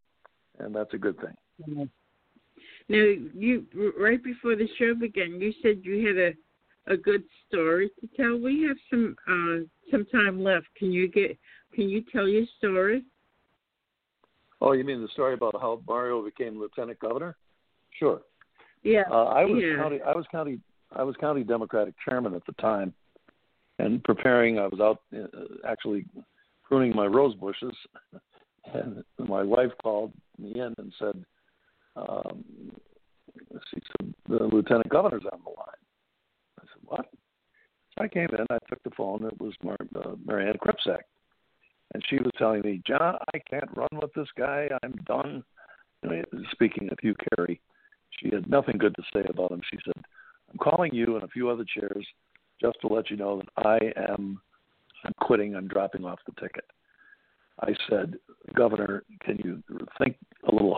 and 0.60 0.76
that's 0.76 0.94
a 0.94 0.98
good 0.98 1.18
thing. 1.20 1.90
Now, 2.88 3.04
you 3.34 3.66
right 4.00 4.24
before 4.24 4.56
the 4.56 4.68
show 4.78 4.94
began, 4.94 5.42
you 5.42 5.54
said 5.62 5.82
you 5.84 6.06
had 6.08 6.18
a 6.18 6.34
a 6.88 6.98
good 6.98 7.24
story 7.48 7.90
to 8.00 8.08
tell. 8.16 8.38
We 8.38 8.64
have 8.68 8.78
some 8.90 9.16
uh, 9.28 9.66
some 9.92 10.06
time 10.06 10.44
left. 10.44 10.68
Can 10.78 10.92
you 10.92 11.08
get 11.08 11.38
Can 11.74 11.90
you 11.90 12.04
tell 12.12 12.28
your 12.28 12.46
story? 12.58 13.04
Oh, 14.62 14.72
you 14.72 14.84
mean 14.84 15.02
the 15.02 15.08
story 15.10 15.34
about 15.34 15.56
how 15.60 15.82
Mario 15.88 16.24
became 16.24 16.60
lieutenant 16.60 17.00
governor? 17.00 17.36
Sure. 18.00 18.22
Yeah. 18.84 19.04
Uh, 19.12 19.26
I 19.26 19.46
was 19.46 19.62
yeah. 19.64 19.82
county. 19.82 20.00
I 20.06 20.16
was 20.16 20.26
county. 20.32 20.60
I 20.96 21.04
was 21.04 21.16
county 21.20 21.44
Democratic 21.44 21.96
chairman 22.08 22.36
at 22.36 22.46
the 22.46 22.54
time, 22.54 22.94
and 23.80 24.04
preparing. 24.04 24.60
I 24.60 24.68
was 24.68 24.80
out 24.80 25.02
uh, 25.16 25.28
actually 25.68 26.06
pruning 26.64 26.96
my 26.96 27.06
rose 27.06 27.36
bushes, 27.36 27.74
and 28.74 29.04
my 29.18 29.44
wife 29.44 29.72
called 29.82 30.14
me 30.38 30.54
in 30.60 30.74
and 30.78 30.94
said, 31.00 31.26
um, 31.96 32.44
"She 33.72 33.80
said 33.98 34.14
the 34.28 34.44
lieutenant 34.44 34.90
governor's 34.90 35.24
on 35.32 35.40
the 35.44 35.50
line." 35.50 35.84
I 36.60 36.64
said, 36.64 36.82
"What?" 36.86 37.10
So 37.98 38.04
I 38.04 38.08
came 38.08 38.30
in. 38.38 38.46
I 38.50 38.60
took 38.70 38.82
the 38.84 38.92
phone. 38.92 39.26
It 39.26 39.40
was 39.40 39.54
Mar- 39.64 39.78
uh, 39.96 40.16
Mary 40.26 40.48
Anne 40.48 40.58
Krupsak, 40.58 41.02
and 41.94 42.04
she 42.10 42.18
was 42.18 42.32
telling 42.38 42.62
me, 42.62 42.82
"John, 42.86 43.18
I 43.34 43.40
can't 43.40 43.70
run 43.76 43.90
with 44.02 44.14
this 44.14 44.30
guy. 44.38 44.70
I'm 44.84 44.96
done." 45.06 45.44
You 46.04 46.10
know, 46.10 46.24
speaking 46.52 46.90
of 46.92 47.00
Hugh 47.02 47.16
Carey, 47.36 47.60
she 48.20 48.30
had 48.30 48.50
nothing 48.50 48.78
good 48.78 48.96
to 48.96 49.04
say 49.14 49.24
about 49.30 49.52
him. 49.52 49.62
She 49.70 49.78
said, 49.86 50.04
"I'm 50.52 50.58
calling 50.58 50.94
you 50.94 51.16
and 51.16 51.24
a 51.24 51.30
few 51.30 51.50
other 51.50 51.66
chairs 51.66 52.06
just 52.62 52.80
to 52.82 52.88
let 52.88 53.10
you 53.10 53.18
know 53.18 53.42
that 53.42 53.66
I 53.66 54.12
am 54.12 54.42
I'm 55.04 55.14
quitting. 55.22 55.56
I'm 55.56 55.68
dropping 55.68 56.06
off 56.06 56.20
the 56.26 56.40
ticket." 56.40 56.66
I 57.62 57.74
said, 57.90 58.18
Governor, 58.54 59.04
can 59.22 59.38
you 59.44 59.64
think 59.98 60.18
a 60.48 60.52
little 60.52 60.78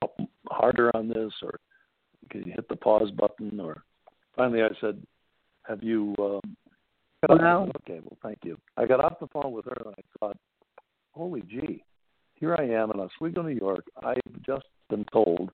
harder 0.58 0.96
on 0.96 1.08
this, 1.08 1.32
or 1.42 1.60
can 2.30 2.44
you 2.44 2.54
hit 2.56 2.68
the 2.70 2.76
pause 2.76 3.12
button? 3.12 3.60
Or 3.60 3.84
finally, 4.36 4.62
I 4.62 4.70
said, 4.82 5.02
Have 5.64 5.84
you? 5.84 6.16
Um, 6.20 6.42
well, 7.28 7.70
okay, 7.82 8.00
well, 8.04 8.18
thank 8.22 8.40
you. 8.44 8.58
I 8.78 8.86
got 8.86 9.04
off 9.04 9.20
the 9.20 9.28
phone 9.28 9.52
with 9.52 9.66
her, 9.66 9.78
and 9.86 9.96
I 9.98 10.02
thought, 10.20 10.38
Holy 11.14 11.42
gee, 11.42 11.84
here 12.36 12.56
I 12.58 12.64
am 12.64 12.92
in 12.92 13.00
Oswego, 13.00 13.42
New 13.42 13.58
York. 13.58 13.86
I've 14.04 14.44
just 14.46 14.66
been 14.90 15.06
told 15.12 15.50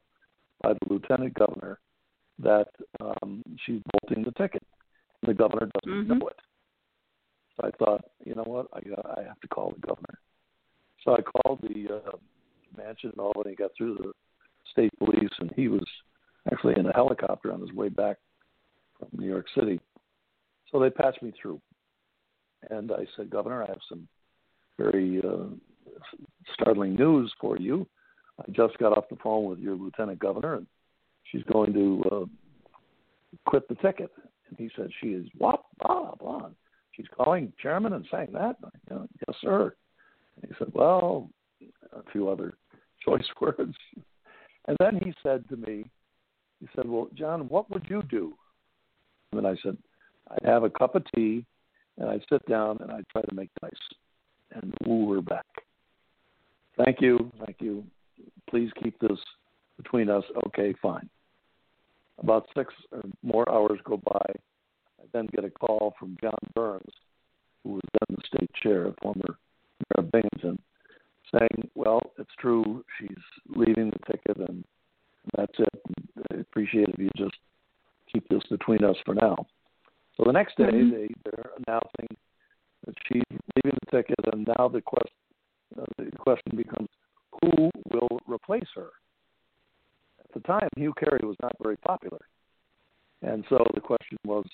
by 0.62 0.74
the 0.74 0.94
lieutenant 0.94 1.34
governor 1.36 1.80
that 2.40 2.68
um, 3.00 3.44
she's 3.66 3.82
bolting 3.94 4.24
the 4.24 4.32
ticket. 4.32 4.64
And 5.22 5.30
the 5.30 5.34
governor 5.34 5.70
doesn't 5.82 6.08
mm-hmm. 6.08 6.20
know 6.20 6.28
it. 6.28 6.40
So 7.56 7.68
I 7.68 7.72
thought, 7.78 8.02
you 8.26 8.36
know 8.36 8.44
what? 8.44 8.68
I 8.74 8.82
got, 8.82 9.18
I 9.18 9.24
have 9.24 9.40
to 9.42 9.48
call 9.48 9.72
the 9.72 9.88
governor. 9.88 10.20
So 11.04 11.14
I 11.14 11.22
called 11.22 11.60
the 11.62 11.96
uh, 11.96 12.18
mansion 12.76 13.12
in 13.14 13.20
Albany, 13.20 13.56
got 13.56 13.72
through 13.78 13.96
the 13.96 14.12
state 14.74 14.92
police, 15.00 15.30
and 15.40 15.52
he 15.56 15.70
was 15.70 15.86
actually 16.52 16.74
in 16.78 16.86
a 16.86 16.94
helicopter 16.94 17.54
on 17.54 17.62
his 17.62 17.72
way 17.72 17.90
back 17.90 18.18
from 19.00 19.08
New 19.14 19.28
York 19.28 19.46
City. 19.58 19.80
So 20.72 20.80
they 20.80 20.90
patched 20.90 21.24
me 21.24 21.32
through. 21.42 21.62
And 22.70 22.92
I 22.92 23.06
said, 23.16 23.30
Governor, 23.30 23.64
I 23.64 23.68
have 23.68 23.80
some 23.88 24.08
very 24.78 25.22
uh, 25.22 25.46
startling 26.54 26.96
news 26.96 27.32
for 27.40 27.58
you. 27.58 27.88
I 28.40 28.52
just 28.52 28.78
got 28.80 28.98
off 28.98 29.10
the 29.10 29.18
phone 29.24 29.46
with 29.46 29.60
your 29.60 29.76
lieutenant 29.76 30.20
governor, 30.20 30.56
and 30.56 30.68
she's 31.32 31.44
going 31.52 31.74
to 31.74 32.04
uh, 32.12 32.26
quit 33.46 33.68
the 33.68 33.76
ticket. 33.76 34.12
And 34.50 34.58
he 34.58 34.70
said, 34.76 34.90
She 35.02 35.10
is 35.10 35.28
what? 35.38 35.64
Blah, 35.80 36.16
blah. 36.16 36.50
She's 36.92 37.06
calling 37.16 37.54
chairman 37.62 37.94
and 37.94 38.06
saying 38.12 38.30
that? 38.34 38.56
Yes, 38.90 39.38
sir. 39.42 39.76
And 40.42 40.52
he 40.52 40.56
said, 40.58 40.74
Well, 40.74 41.30
a 41.94 42.12
few 42.12 42.30
other 42.30 42.58
choice 43.06 43.26
words. 43.40 43.76
And 44.68 44.78
then 44.80 45.00
he 45.04 45.14
said 45.22 45.48
to 45.50 45.58
me, 45.58 45.86
He 46.60 46.68
said, 46.76 46.88
Well, 46.88 47.10
John, 47.16 47.50
what 47.50 47.70
would 47.70 47.86
you 47.90 48.04
do? 48.04 48.34
And 49.32 49.48
I 49.48 49.56
said, 49.64 49.78
I'd 50.30 50.48
have 50.48 50.64
a 50.64 50.70
cup 50.70 50.96
of 50.96 51.04
tea 51.16 51.46
and 51.98 52.10
I'd 52.10 52.24
sit 52.32 52.48
down 52.48 52.78
and 52.82 52.92
I'd 52.92 53.08
try 53.10 53.22
to 53.22 53.36
make 53.36 53.50
nice 53.62 53.72
and 54.54 54.74
woo 54.86 55.14
her 55.14 55.22
back. 55.22 55.46
Thank 56.78 57.02
you. 57.02 57.32
Thank 57.46 57.58
you. 57.60 57.84
Please 58.50 58.72
keep 58.82 58.98
this 59.00 59.20
between 59.78 60.10
us. 60.10 60.24
Okay, 60.48 60.74
fine. 60.82 61.10
About 62.20 62.48
six 62.56 62.74
or 62.92 63.02
more 63.22 63.50
hours 63.52 63.80
go 63.84 63.98
by. 63.98 64.26
I 65.00 65.06
then 65.12 65.28
get 65.34 65.44
a 65.44 65.50
call 65.50 65.94
from 66.00 66.18
John 66.22 66.38
Burns, 66.56 66.94
who 67.64 67.74
was 67.74 67.82
then 67.94 68.18
the 68.18 68.24
state 68.26 68.52
chair, 68.62 68.92
former 69.02 69.38
Mayor 69.96 70.06
of 70.06 70.12
Binghamton, 70.12 70.60
saying, 71.38 71.70
"Well, 71.76 72.02
it's 72.18 72.34
true. 72.40 72.84
She's 73.00 73.24
leaving 73.50 73.92
the 73.92 74.12
ticket, 74.12 74.38
and 74.48 74.64
that's 75.38 75.58
it. 75.60 75.82
I 76.32 76.36
appreciate 76.38 76.90
if 76.90 77.00
you 77.00 77.10
just 77.18 77.36
keep 78.12 78.28
this 78.30 78.44
between 78.50 78.84
us 78.84 78.98
for 79.06 79.16
now." 79.16 79.48
So 80.18 80.24
the 80.26 80.34
next 80.34 80.58
day, 80.58 80.66
mm-hmm. 80.66 80.92
they 80.92 81.08
they're 81.26 81.52
announcing 81.66 82.08
that 82.86 82.96
she's 83.08 83.40
leaving 83.56 83.78
the 83.86 83.92
ticket, 83.92 84.20
and 84.32 84.48
now 84.58 84.68
the 84.68 84.82
question 84.82 85.16
uh, 85.80 85.86
the 85.98 86.12
question 86.18 86.56
becomes, 86.56 86.90
who 87.42 87.72
will 87.92 88.20
replace 88.28 88.68
her? 88.76 88.90
At 90.20 90.34
the 90.34 90.40
time, 90.42 90.70
Hugh 90.78 90.94
Carey 91.00 91.22
was 91.24 91.36
not 91.42 91.56
very 91.62 91.78
popular, 91.78 92.22
and 93.22 93.44
so 93.50 93.66
the 93.74 93.82
question 93.82 94.18
was, 94.26 94.46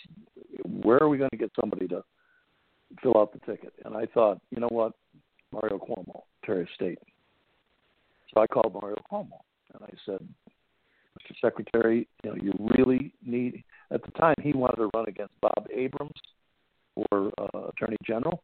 where 0.64 1.02
are 1.02 1.10
we 1.10 1.18
going 1.18 1.32
to 1.32 1.38
get 1.38 1.52
somebody 1.60 1.88
to 1.90 2.04
fill 3.02 3.18
out 3.18 3.34
the 3.34 3.40
ticket? 3.52 3.74
And 3.84 3.96
I 3.96 4.06
thought, 4.06 4.40
you 4.52 4.60
know 4.60 4.70
what, 4.70 4.94
Mario 5.52 5.78
Cuomo, 5.78 6.24
Secretary 6.42 6.62
of 6.62 6.68
State. 6.76 7.00
So 8.34 8.42
I 8.42 8.48
called 8.48 8.74
Mario 8.74 8.98
Cuomo 9.12 9.40
and 9.74 9.84
I 9.84 9.90
said, 10.06 10.20
Mr. 11.18 11.36
Secretary, 11.42 12.08
you 12.24 12.30
know, 12.30 12.36
you 12.36 12.54
really 12.78 13.14
need. 13.26 13.64
At 13.92 14.04
the 14.04 14.12
time, 14.12 14.36
he 14.42 14.54
wanted 14.54 14.78
to 14.78 14.90
run 14.94 15.06
against 15.08 15.34
Bob 15.42 15.68
Abrams 15.74 16.20
for 16.96 17.32
uh, 17.38 17.68
Attorney 17.70 17.98
General, 18.06 18.42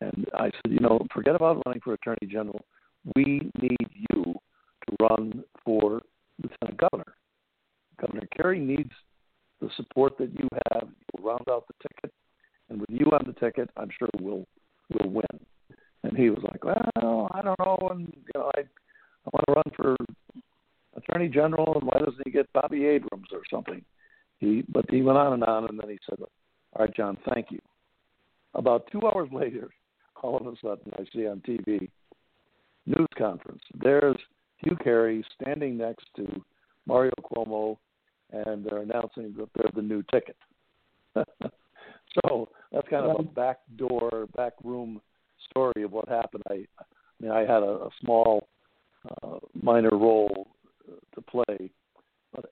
and 0.00 0.26
I 0.34 0.44
said, 0.44 0.72
you 0.72 0.80
know, 0.80 1.06
forget 1.12 1.34
about 1.34 1.62
running 1.66 1.80
for 1.82 1.94
Attorney 1.94 2.26
General. 2.30 2.60
We 3.14 3.50
need 3.60 3.88
you 4.10 4.34
to 4.88 4.96
run 5.00 5.44
for 5.64 6.02
Lieutenant 6.42 6.78
Governor. 6.78 7.14
Governor 8.00 8.26
Carey 8.36 8.60
needs 8.60 8.92
the 9.60 9.70
support 9.76 10.18
that 10.18 10.32
you 10.32 10.48
have. 10.72 10.88
You'll 11.14 11.26
round 11.26 11.44
out 11.50 11.64
the 11.66 11.88
ticket, 11.88 12.12
and 12.68 12.80
with 12.80 12.90
you 12.90 13.06
on 13.06 13.24
the 13.26 13.32
ticket, 13.32 13.70
I'm 13.76 13.88
sure 13.98 14.08
we'll 14.20 14.46
we'll 14.92 15.10
win. 15.10 15.40
And 16.06 16.16
he 16.16 16.30
was 16.30 16.42
like, 16.44 16.62
well, 16.64 17.30
I 17.34 17.42
don't 17.42 17.58
know, 17.58 17.88
and 17.90 18.06
you 18.14 18.32
know, 18.34 18.50
I 18.56 18.60
I 18.60 19.30
want 19.32 19.44
to 19.46 19.52
run 19.52 19.64
for 19.76 19.96
Attorney 20.96 21.28
General, 21.28 21.74
and 21.74 21.82
why 21.82 21.98
doesn't 21.98 22.22
he 22.24 22.30
get 22.30 22.52
Bobby 22.52 22.86
Abrams 22.86 23.28
or 23.32 23.40
something? 23.50 23.84
He, 24.38 24.62
but 24.68 24.84
he 24.88 25.02
went 25.02 25.18
on 25.18 25.32
and 25.32 25.42
on, 25.42 25.68
and 25.68 25.80
then 25.80 25.88
he 25.88 25.98
said, 26.08 26.20
"All 26.20 26.84
right, 26.84 26.94
John, 26.94 27.18
thank 27.32 27.50
you." 27.50 27.58
About 28.54 28.88
two 28.92 29.00
hours 29.04 29.28
later, 29.32 29.68
all 30.22 30.36
of 30.36 30.46
a 30.46 30.56
sudden, 30.62 30.92
I 30.96 31.04
see 31.12 31.26
on 31.26 31.40
TV 31.40 31.88
news 32.86 33.08
conference. 33.18 33.62
There's 33.74 34.16
Hugh 34.58 34.76
Carey 34.82 35.24
standing 35.40 35.76
next 35.76 36.06
to 36.16 36.26
Mario 36.86 37.12
Cuomo, 37.20 37.78
and 38.30 38.64
they're 38.64 38.82
announcing 38.82 39.34
that 39.38 39.48
they're 39.56 39.72
the 39.74 39.82
new 39.82 40.04
ticket. 40.04 40.36
so 41.16 42.48
that's 42.70 42.88
kind 42.88 43.06
of 43.06 43.18
a 43.18 43.22
back 43.24 43.58
door, 43.76 44.28
back 44.36 44.52
room 44.62 45.00
story 45.50 45.82
of 45.82 45.92
what 45.92 46.08
happened. 46.08 46.42
I, 46.48 46.54
I 46.78 46.84
mean, 47.20 47.30
I 47.30 47.40
had 47.40 47.62
a, 47.62 47.86
a 47.86 47.90
small, 48.00 48.46
uh, 49.22 49.38
minor 49.60 49.90
role 49.92 50.48
to 51.14 51.20
play, 51.22 51.70
but 52.34 52.50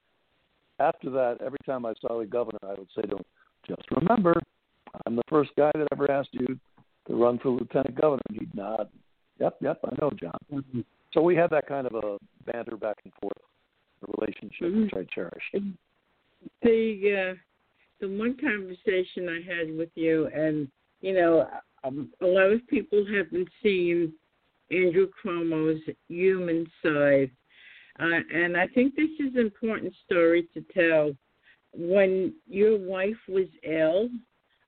after 0.79 1.09
that, 1.11 1.37
every 1.45 1.59
time 1.65 1.85
I 1.85 1.93
saw 2.01 2.19
the 2.19 2.25
governor, 2.25 2.59
I 2.63 2.73
would 2.77 2.89
say 2.95 3.03
to 3.03 3.17
him, 3.17 3.25
"Just 3.67 3.83
remember, 3.91 4.33
I'm 5.05 5.15
the 5.15 5.23
first 5.29 5.51
guy 5.57 5.71
that 5.73 5.87
ever 5.91 6.11
asked 6.11 6.33
you 6.33 6.59
to 7.07 7.15
run 7.15 7.39
for 7.39 7.49
lieutenant 7.49 7.99
governor." 7.99 8.21
And 8.29 8.39
he'd 8.39 8.55
nod. 8.55 8.89
Yep, 9.39 9.57
yep, 9.61 9.79
I 9.85 9.95
know, 9.99 10.11
John. 10.11 10.37
Mm-hmm. 10.53 10.81
So 11.13 11.21
we 11.21 11.35
had 11.35 11.49
that 11.51 11.67
kind 11.67 11.87
of 11.87 11.95
a 11.95 12.17
banter 12.45 12.77
back 12.77 12.97
and 13.03 13.13
forth, 13.21 13.37
a 14.03 14.11
relationship 14.19 14.67
mm-hmm. 14.67 14.83
which 14.83 14.93
I 14.93 15.13
cherish. 15.13 15.43
The 16.61 17.31
uh, 17.31 17.35
the 18.01 18.07
one 18.07 18.37
conversation 18.37 19.29
I 19.29 19.41
had 19.41 19.75
with 19.77 19.89
you, 19.95 20.27
and 20.27 20.67
you 21.05 21.13
know, 21.13 21.47
um, 21.83 22.09
a 22.19 22.25
lot 22.25 22.51
of 22.51 22.65
people 22.67 23.05
haven't 23.05 23.47
seen 23.61 24.11
Andrew 24.71 25.07
Cuomo's 25.23 25.79
human 26.09 26.65
side. 26.83 27.29
Uh, 27.99 28.21
and 28.33 28.57
I 28.57 28.65
think 28.67 28.95
this 28.95 29.11
is 29.19 29.35
an 29.35 29.41
important 29.41 29.93
story 30.03 30.47
to 30.55 30.65
tell. 30.73 31.15
When 31.77 32.33
your 32.47 32.79
wife 32.79 33.21
was 33.27 33.45
ill, 33.63 34.09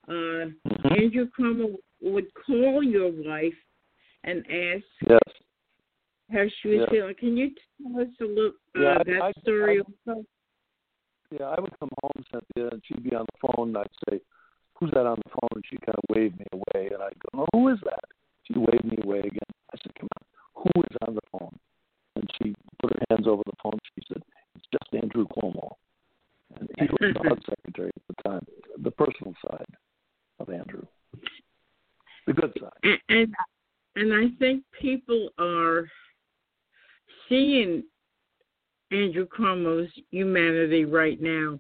uh, 0.08 0.12
mm-hmm. 0.12 0.94
Andrew 0.94 1.28
Cuomo 1.38 1.74
would 2.02 2.28
call 2.46 2.84
your 2.84 3.10
wife 3.12 3.58
and 4.24 4.46
ask 4.46 4.84
yes. 5.10 5.20
how 6.32 6.44
she 6.62 6.70
was 6.70 6.88
feeling. 6.92 7.16
Can 7.20 7.36
you 7.36 7.50
tell 7.82 8.02
us 8.02 8.10
a 8.22 8.26
little 8.26 8.52
uh, 8.76 8.80
yeah, 8.80 8.98
that 9.04 9.22
I, 9.24 9.32
story 9.42 9.80
I, 9.80 10.12
also? 10.12 10.24
Yeah, 11.32 11.46
I 11.48 11.60
would 11.60 11.74
come 11.80 11.90
home, 12.04 12.24
Cynthia, 12.32 12.70
and 12.70 12.82
she'd 12.86 13.04
be 13.04 13.16
on 13.16 13.26
the 13.26 13.48
phone, 13.48 13.70
and 13.70 13.78
I'd 13.80 13.88
say, 14.08 14.20
who's 14.80 14.92
that 14.92 15.06
on 15.06 15.18
the 15.24 15.30
phone? 15.30 15.50
And 15.56 15.64
she 15.70 15.78
kind 15.78 15.98
of 15.98 16.16
waved 16.16 16.40
me 16.40 16.46
away, 16.52 16.90
and 16.94 17.02
I 17.02 17.10
go, 17.10 17.44
oh, 17.44 17.48
who 17.54 17.70
is 17.70 17.80
that? 17.84 18.06
She 18.44 18.54
waved 18.58 18.86
me 18.86 18.98
away 19.04 19.20
again. 19.20 19.52
I 19.74 19.78
said, 19.82 19.94
come 20.00 20.10
on, 20.18 20.64
who 20.64 20.82
is 20.82 20.98
on 21.08 21.16
the 21.16 21.22
phone? 21.32 21.58
And 22.16 22.30
she 22.38 22.56
put 22.82 22.94
her 22.94 23.06
hands 23.10 23.28
over 23.28 23.44
the 23.46 23.54
phone. 23.62 23.78
She 23.96 24.06
said, 24.08 24.24
it's 24.56 24.66
just 24.72 24.94
Andrew 24.94 25.28
Cuomo. 25.28 25.72
And 26.60 26.70
he 26.78 26.86
was 26.86 27.14
the 27.14 27.20
HUD 27.30 27.44
secretary 27.50 27.92
at 27.96 28.16
the 28.16 28.30
time, 28.30 28.46
the 28.82 28.92
personal 28.92 29.34
side 29.46 29.66
of 30.40 30.50
Andrew, 30.50 30.84
the 32.26 32.34
good 32.34 32.54
side. 32.60 33.00
And, 33.10 33.34
and 33.96 34.14
I 34.14 34.36
think 34.40 34.64
people 34.80 35.30
are 35.38 35.88
seeing 37.28 37.84
Andrew 38.92 39.28
Cuomo's 39.28 39.92
humanity 40.12 40.86
right 40.86 41.22
now, 41.22 41.60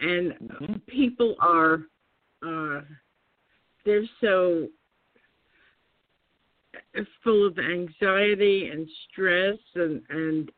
and 0.00 0.32
mm-hmm. 0.32 0.74
people 0.88 1.36
are 1.40 1.82
uh, 2.44 2.80
they're 3.84 4.04
so 4.20 4.68
full 7.22 7.46
of 7.46 7.58
anxiety 7.58 8.68
and 8.68 8.88
stress, 9.10 9.58
and 9.74 10.02
and 10.08 10.52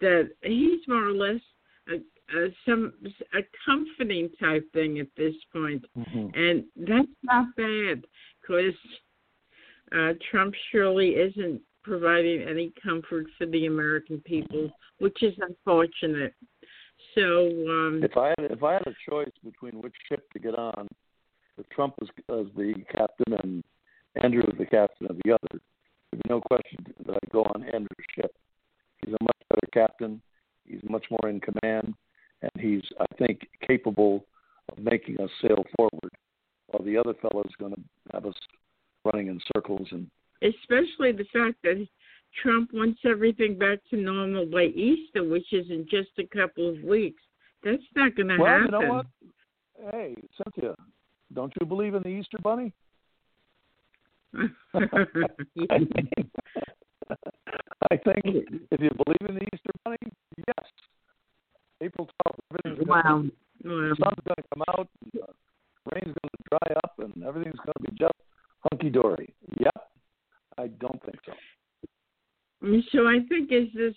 that 0.00 0.30
he's 0.42 0.80
more 0.88 1.08
or 1.08 1.12
less 1.12 1.40
a, 1.88 1.96
a 2.38 2.48
some 2.66 2.92
a 3.34 3.40
comforting 3.64 4.30
type 4.40 4.70
thing 4.72 4.98
at 4.98 5.08
this 5.16 5.34
point, 5.52 5.84
Mhm. 5.96 6.30
and 6.34 6.64
that's 6.76 7.08
not 7.22 7.54
bad 7.56 8.04
because 8.40 8.74
uh, 9.92 10.14
Trump 10.30 10.54
surely 10.70 11.16
isn't 11.16 11.60
providing 11.82 12.42
any 12.42 12.72
comfort 12.82 13.26
for 13.36 13.46
the 13.46 13.66
American 13.66 14.20
people, 14.20 14.70
which 14.98 15.22
is 15.22 15.34
unfortunate. 15.40 16.34
So, 17.14 17.48
um, 17.68 18.02
If 18.04 18.16
I 18.16 18.28
had 18.38 18.52
if 18.52 18.62
I 18.62 18.74
had 18.74 18.86
a 18.86 18.94
choice 19.08 19.32
between 19.42 19.80
which 19.80 19.94
ship 20.08 20.30
to 20.32 20.38
get 20.38 20.54
on, 20.54 20.86
with 21.60 21.68
Trump 21.68 21.94
as, 22.00 22.08
as 22.30 22.46
the 22.56 22.72
captain 22.90 23.34
and 23.42 23.64
Andrew 24.22 24.42
as 24.50 24.58
the 24.58 24.64
captain 24.64 25.08
of 25.10 25.16
the 25.22 25.32
other, 25.32 25.60
there's 26.10 26.22
no 26.28 26.40
question 26.40 26.78
that 27.06 27.14
I'd 27.14 27.30
go 27.30 27.42
on 27.54 27.64
Andrew's 27.64 28.06
ship. 28.14 28.34
He's 28.96 29.14
a 29.14 29.24
much 29.24 29.36
better 29.50 29.68
captain. 29.72 30.22
He's 30.64 30.80
much 30.88 31.04
more 31.10 31.30
in 31.30 31.40
command, 31.40 31.94
and 32.42 32.50
he's 32.58 32.82
I 32.98 33.04
think 33.18 33.46
capable 33.66 34.24
of 34.70 34.78
making 34.78 35.20
us 35.20 35.30
sail 35.42 35.62
forward, 35.76 36.12
while 36.68 36.84
the 36.84 36.96
other 36.96 37.14
fellow's 37.20 37.52
going 37.58 37.74
to 37.74 37.80
have 38.14 38.24
us 38.24 38.34
running 39.04 39.28
in 39.28 39.40
circles 39.54 39.88
and 39.90 40.10
especially 40.42 41.12
the 41.12 41.26
fact 41.32 41.56
that 41.62 41.86
Trump 42.42 42.70
wants 42.72 43.00
everything 43.04 43.58
back 43.58 43.78
to 43.90 43.96
normal 43.96 44.46
by 44.46 44.64
Easter, 44.64 45.22
which 45.22 45.52
is 45.52 45.66
in 45.68 45.86
just 45.90 46.10
a 46.18 46.24
couple 46.24 46.70
of 46.70 46.82
weeks. 46.82 47.22
That's 47.62 47.82
not 47.94 48.16
going 48.16 48.28
to 48.28 48.38
well, 48.38 48.46
happen. 48.46 48.64
you 48.66 48.80
know 48.80 48.94
what? 48.94 49.06
Hey, 49.92 50.14
Cynthia, 50.36 50.74
don't 51.34 51.52
you 51.60 51.66
believe 51.66 51.94
in 51.94 52.02
the 52.02 52.08
Easter 52.08 52.38
Bunny? 52.42 52.72
I 57.90 57.96
think 57.96 58.24
if 58.70 58.80
you 58.80 58.90
believe 59.04 59.28
in 59.28 59.34
the 59.34 59.46
Easter 59.52 59.72
Bunny, 59.84 59.96
yes. 60.36 60.66
April 61.82 62.08
12th, 62.26 62.38
everything's 62.50 62.88
wow. 62.88 63.24
the 63.62 63.96
sun's 63.98 64.22
going 64.26 64.36
to 64.36 64.42
come 64.54 64.62
out, 64.68 64.88
and 65.02 65.12
the 65.14 65.26
rain's 65.94 66.14
going 66.22 66.30
to 66.36 66.42
dry 66.50 66.74
up, 66.84 66.92
and 66.98 67.24
everything's 67.24 67.58
going 67.58 67.74
to 67.78 67.90
be 67.90 67.96
just 67.98 68.14
hunky 68.70 68.90
dory. 68.90 69.34
Yep, 69.58 69.90
I 70.58 70.66
don't 70.66 71.02
think 71.04 71.16
so. 71.24 71.32
So 72.92 73.06
I 73.06 73.20
think 73.28 73.50
as 73.52 73.68
this 73.74 73.94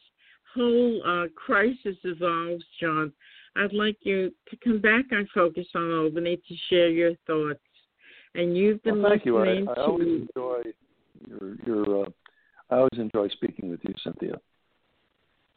whole 0.55 1.01
uh, 1.05 1.27
crisis 1.35 1.97
evolves, 2.03 2.63
John, 2.79 3.11
I'd 3.55 3.73
like 3.73 3.97
you 4.01 4.31
to 4.49 4.57
come 4.63 4.79
back 4.79 5.05
on 5.11 5.27
Focus 5.33 5.67
on 5.75 5.91
Albany 5.91 6.37
to 6.37 6.55
share 6.69 6.89
your 6.89 7.13
thoughts. 7.27 7.59
And 8.35 8.57
you've 8.57 8.81
been 8.83 9.01
Well, 9.01 9.11
thank 9.11 9.25
you. 9.25 9.37
I, 9.37 9.45
listening 9.45 9.67
I 9.69 9.81
always 9.81 10.07
to 10.07 10.27
enjoy 10.27 10.61
your 11.27 11.55
your. 11.65 12.05
Uh, 12.05 12.09
I 12.69 12.75
always 12.77 12.97
enjoy 12.97 13.27
speaking 13.29 13.69
with 13.69 13.81
you, 13.83 13.93
Cynthia. 14.03 14.39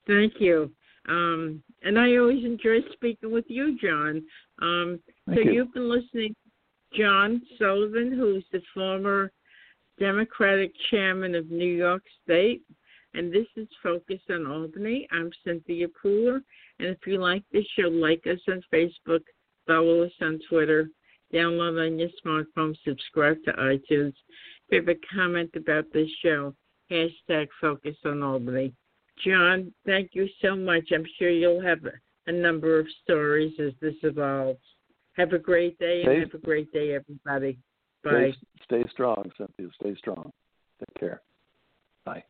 Thank 0.07 0.35
you. 0.39 0.71
Um, 1.09 1.63
and 1.83 1.99
I 1.99 2.17
always 2.17 2.45
enjoy 2.45 2.81
speaking 2.93 3.33
with 3.33 3.45
you, 3.49 3.79
John. 3.81 4.23
Um, 4.61 5.01
so 5.27 5.41
you. 5.41 5.53
you've 5.53 5.73
been 5.73 5.89
listening 5.89 6.35
to 6.93 7.03
John 7.03 7.41
Sullivan, 7.59 8.13
who's 8.13 8.45
the 8.53 8.61
former 8.75 9.31
Democratic 9.99 10.73
chairman 10.91 11.35
of 11.35 11.51
New 11.51 11.65
York 11.65 12.03
State. 12.25 12.63
And 13.15 13.33
this 13.33 13.47
is 13.57 13.67
Focus 13.83 14.21
on 14.31 14.47
Albany. 14.47 15.09
I'm 15.11 15.31
Cynthia 15.45 15.87
Pooler. 16.05 16.43
And 16.79 16.89
if 16.89 16.99
you 17.07 17.19
like 17.19 17.45
this 17.53 17.65
show, 17.79 17.89
like 17.89 18.27
us 18.27 18.41
on 18.49 18.63
Facebook, 18.73 19.23
follow 19.67 20.03
us 20.03 20.13
on 20.21 20.39
Twitter, 20.49 20.89
download 21.33 21.87
on 21.87 21.99
your 21.99 22.11
smartphone, 22.25 22.77
subscribe 22.85 23.39
to 23.45 23.53
iTunes. 23.53 24.15
If 24.69 24.73
you 24.73 24.79
have 24.79 24.89
a 24.89 25.15
comment 25.15 25.51
about 25.57 25.87
this 25.93 26.09
show, 26.23 26.55
hashtag 26.91 27.49
Focus 27.61 27.97
on 28.05 28.23
Albany. 28.23 28.75
John, 29.25 29.73
thank 29.87 30.11
you 30.13 30.29
so 30.43 30.55
much. 30.55 30.91
I'm 30.93 31.07
sure 31.19 31.31
you'll 31.31 31.63
have 31.63 31.85
a, 31.85 32.31
a 32.31 32.33
number 32.33 32.79
of 32.79 32.87
stories 33.03 33.55
as 33.59 33.73
this 33.81 33.95
evolves. 34.03 34.61
Have 35.15 35.33
a 35.33 35.39
great 35.39 35.79
day 35.79 36.03
and 36.03 36.11
Stay- 36.11 36.21
have 36.21 36.35
a 36.35 36.45
great 36.45 36.73
day, 36.73 36.95
everybody. 36.95 37.59
Bye. 38.05 38.33
Stay, 38.67 38.83
stay 38.83 38.91
strong, 38.91 39.31
Cynthia. 39.39 39.69
Stay 39.81 39.95
strong. 39.97 40.31
Take 40.79 41.01
care. 41.01 41.23
Bye. 42.05 42.23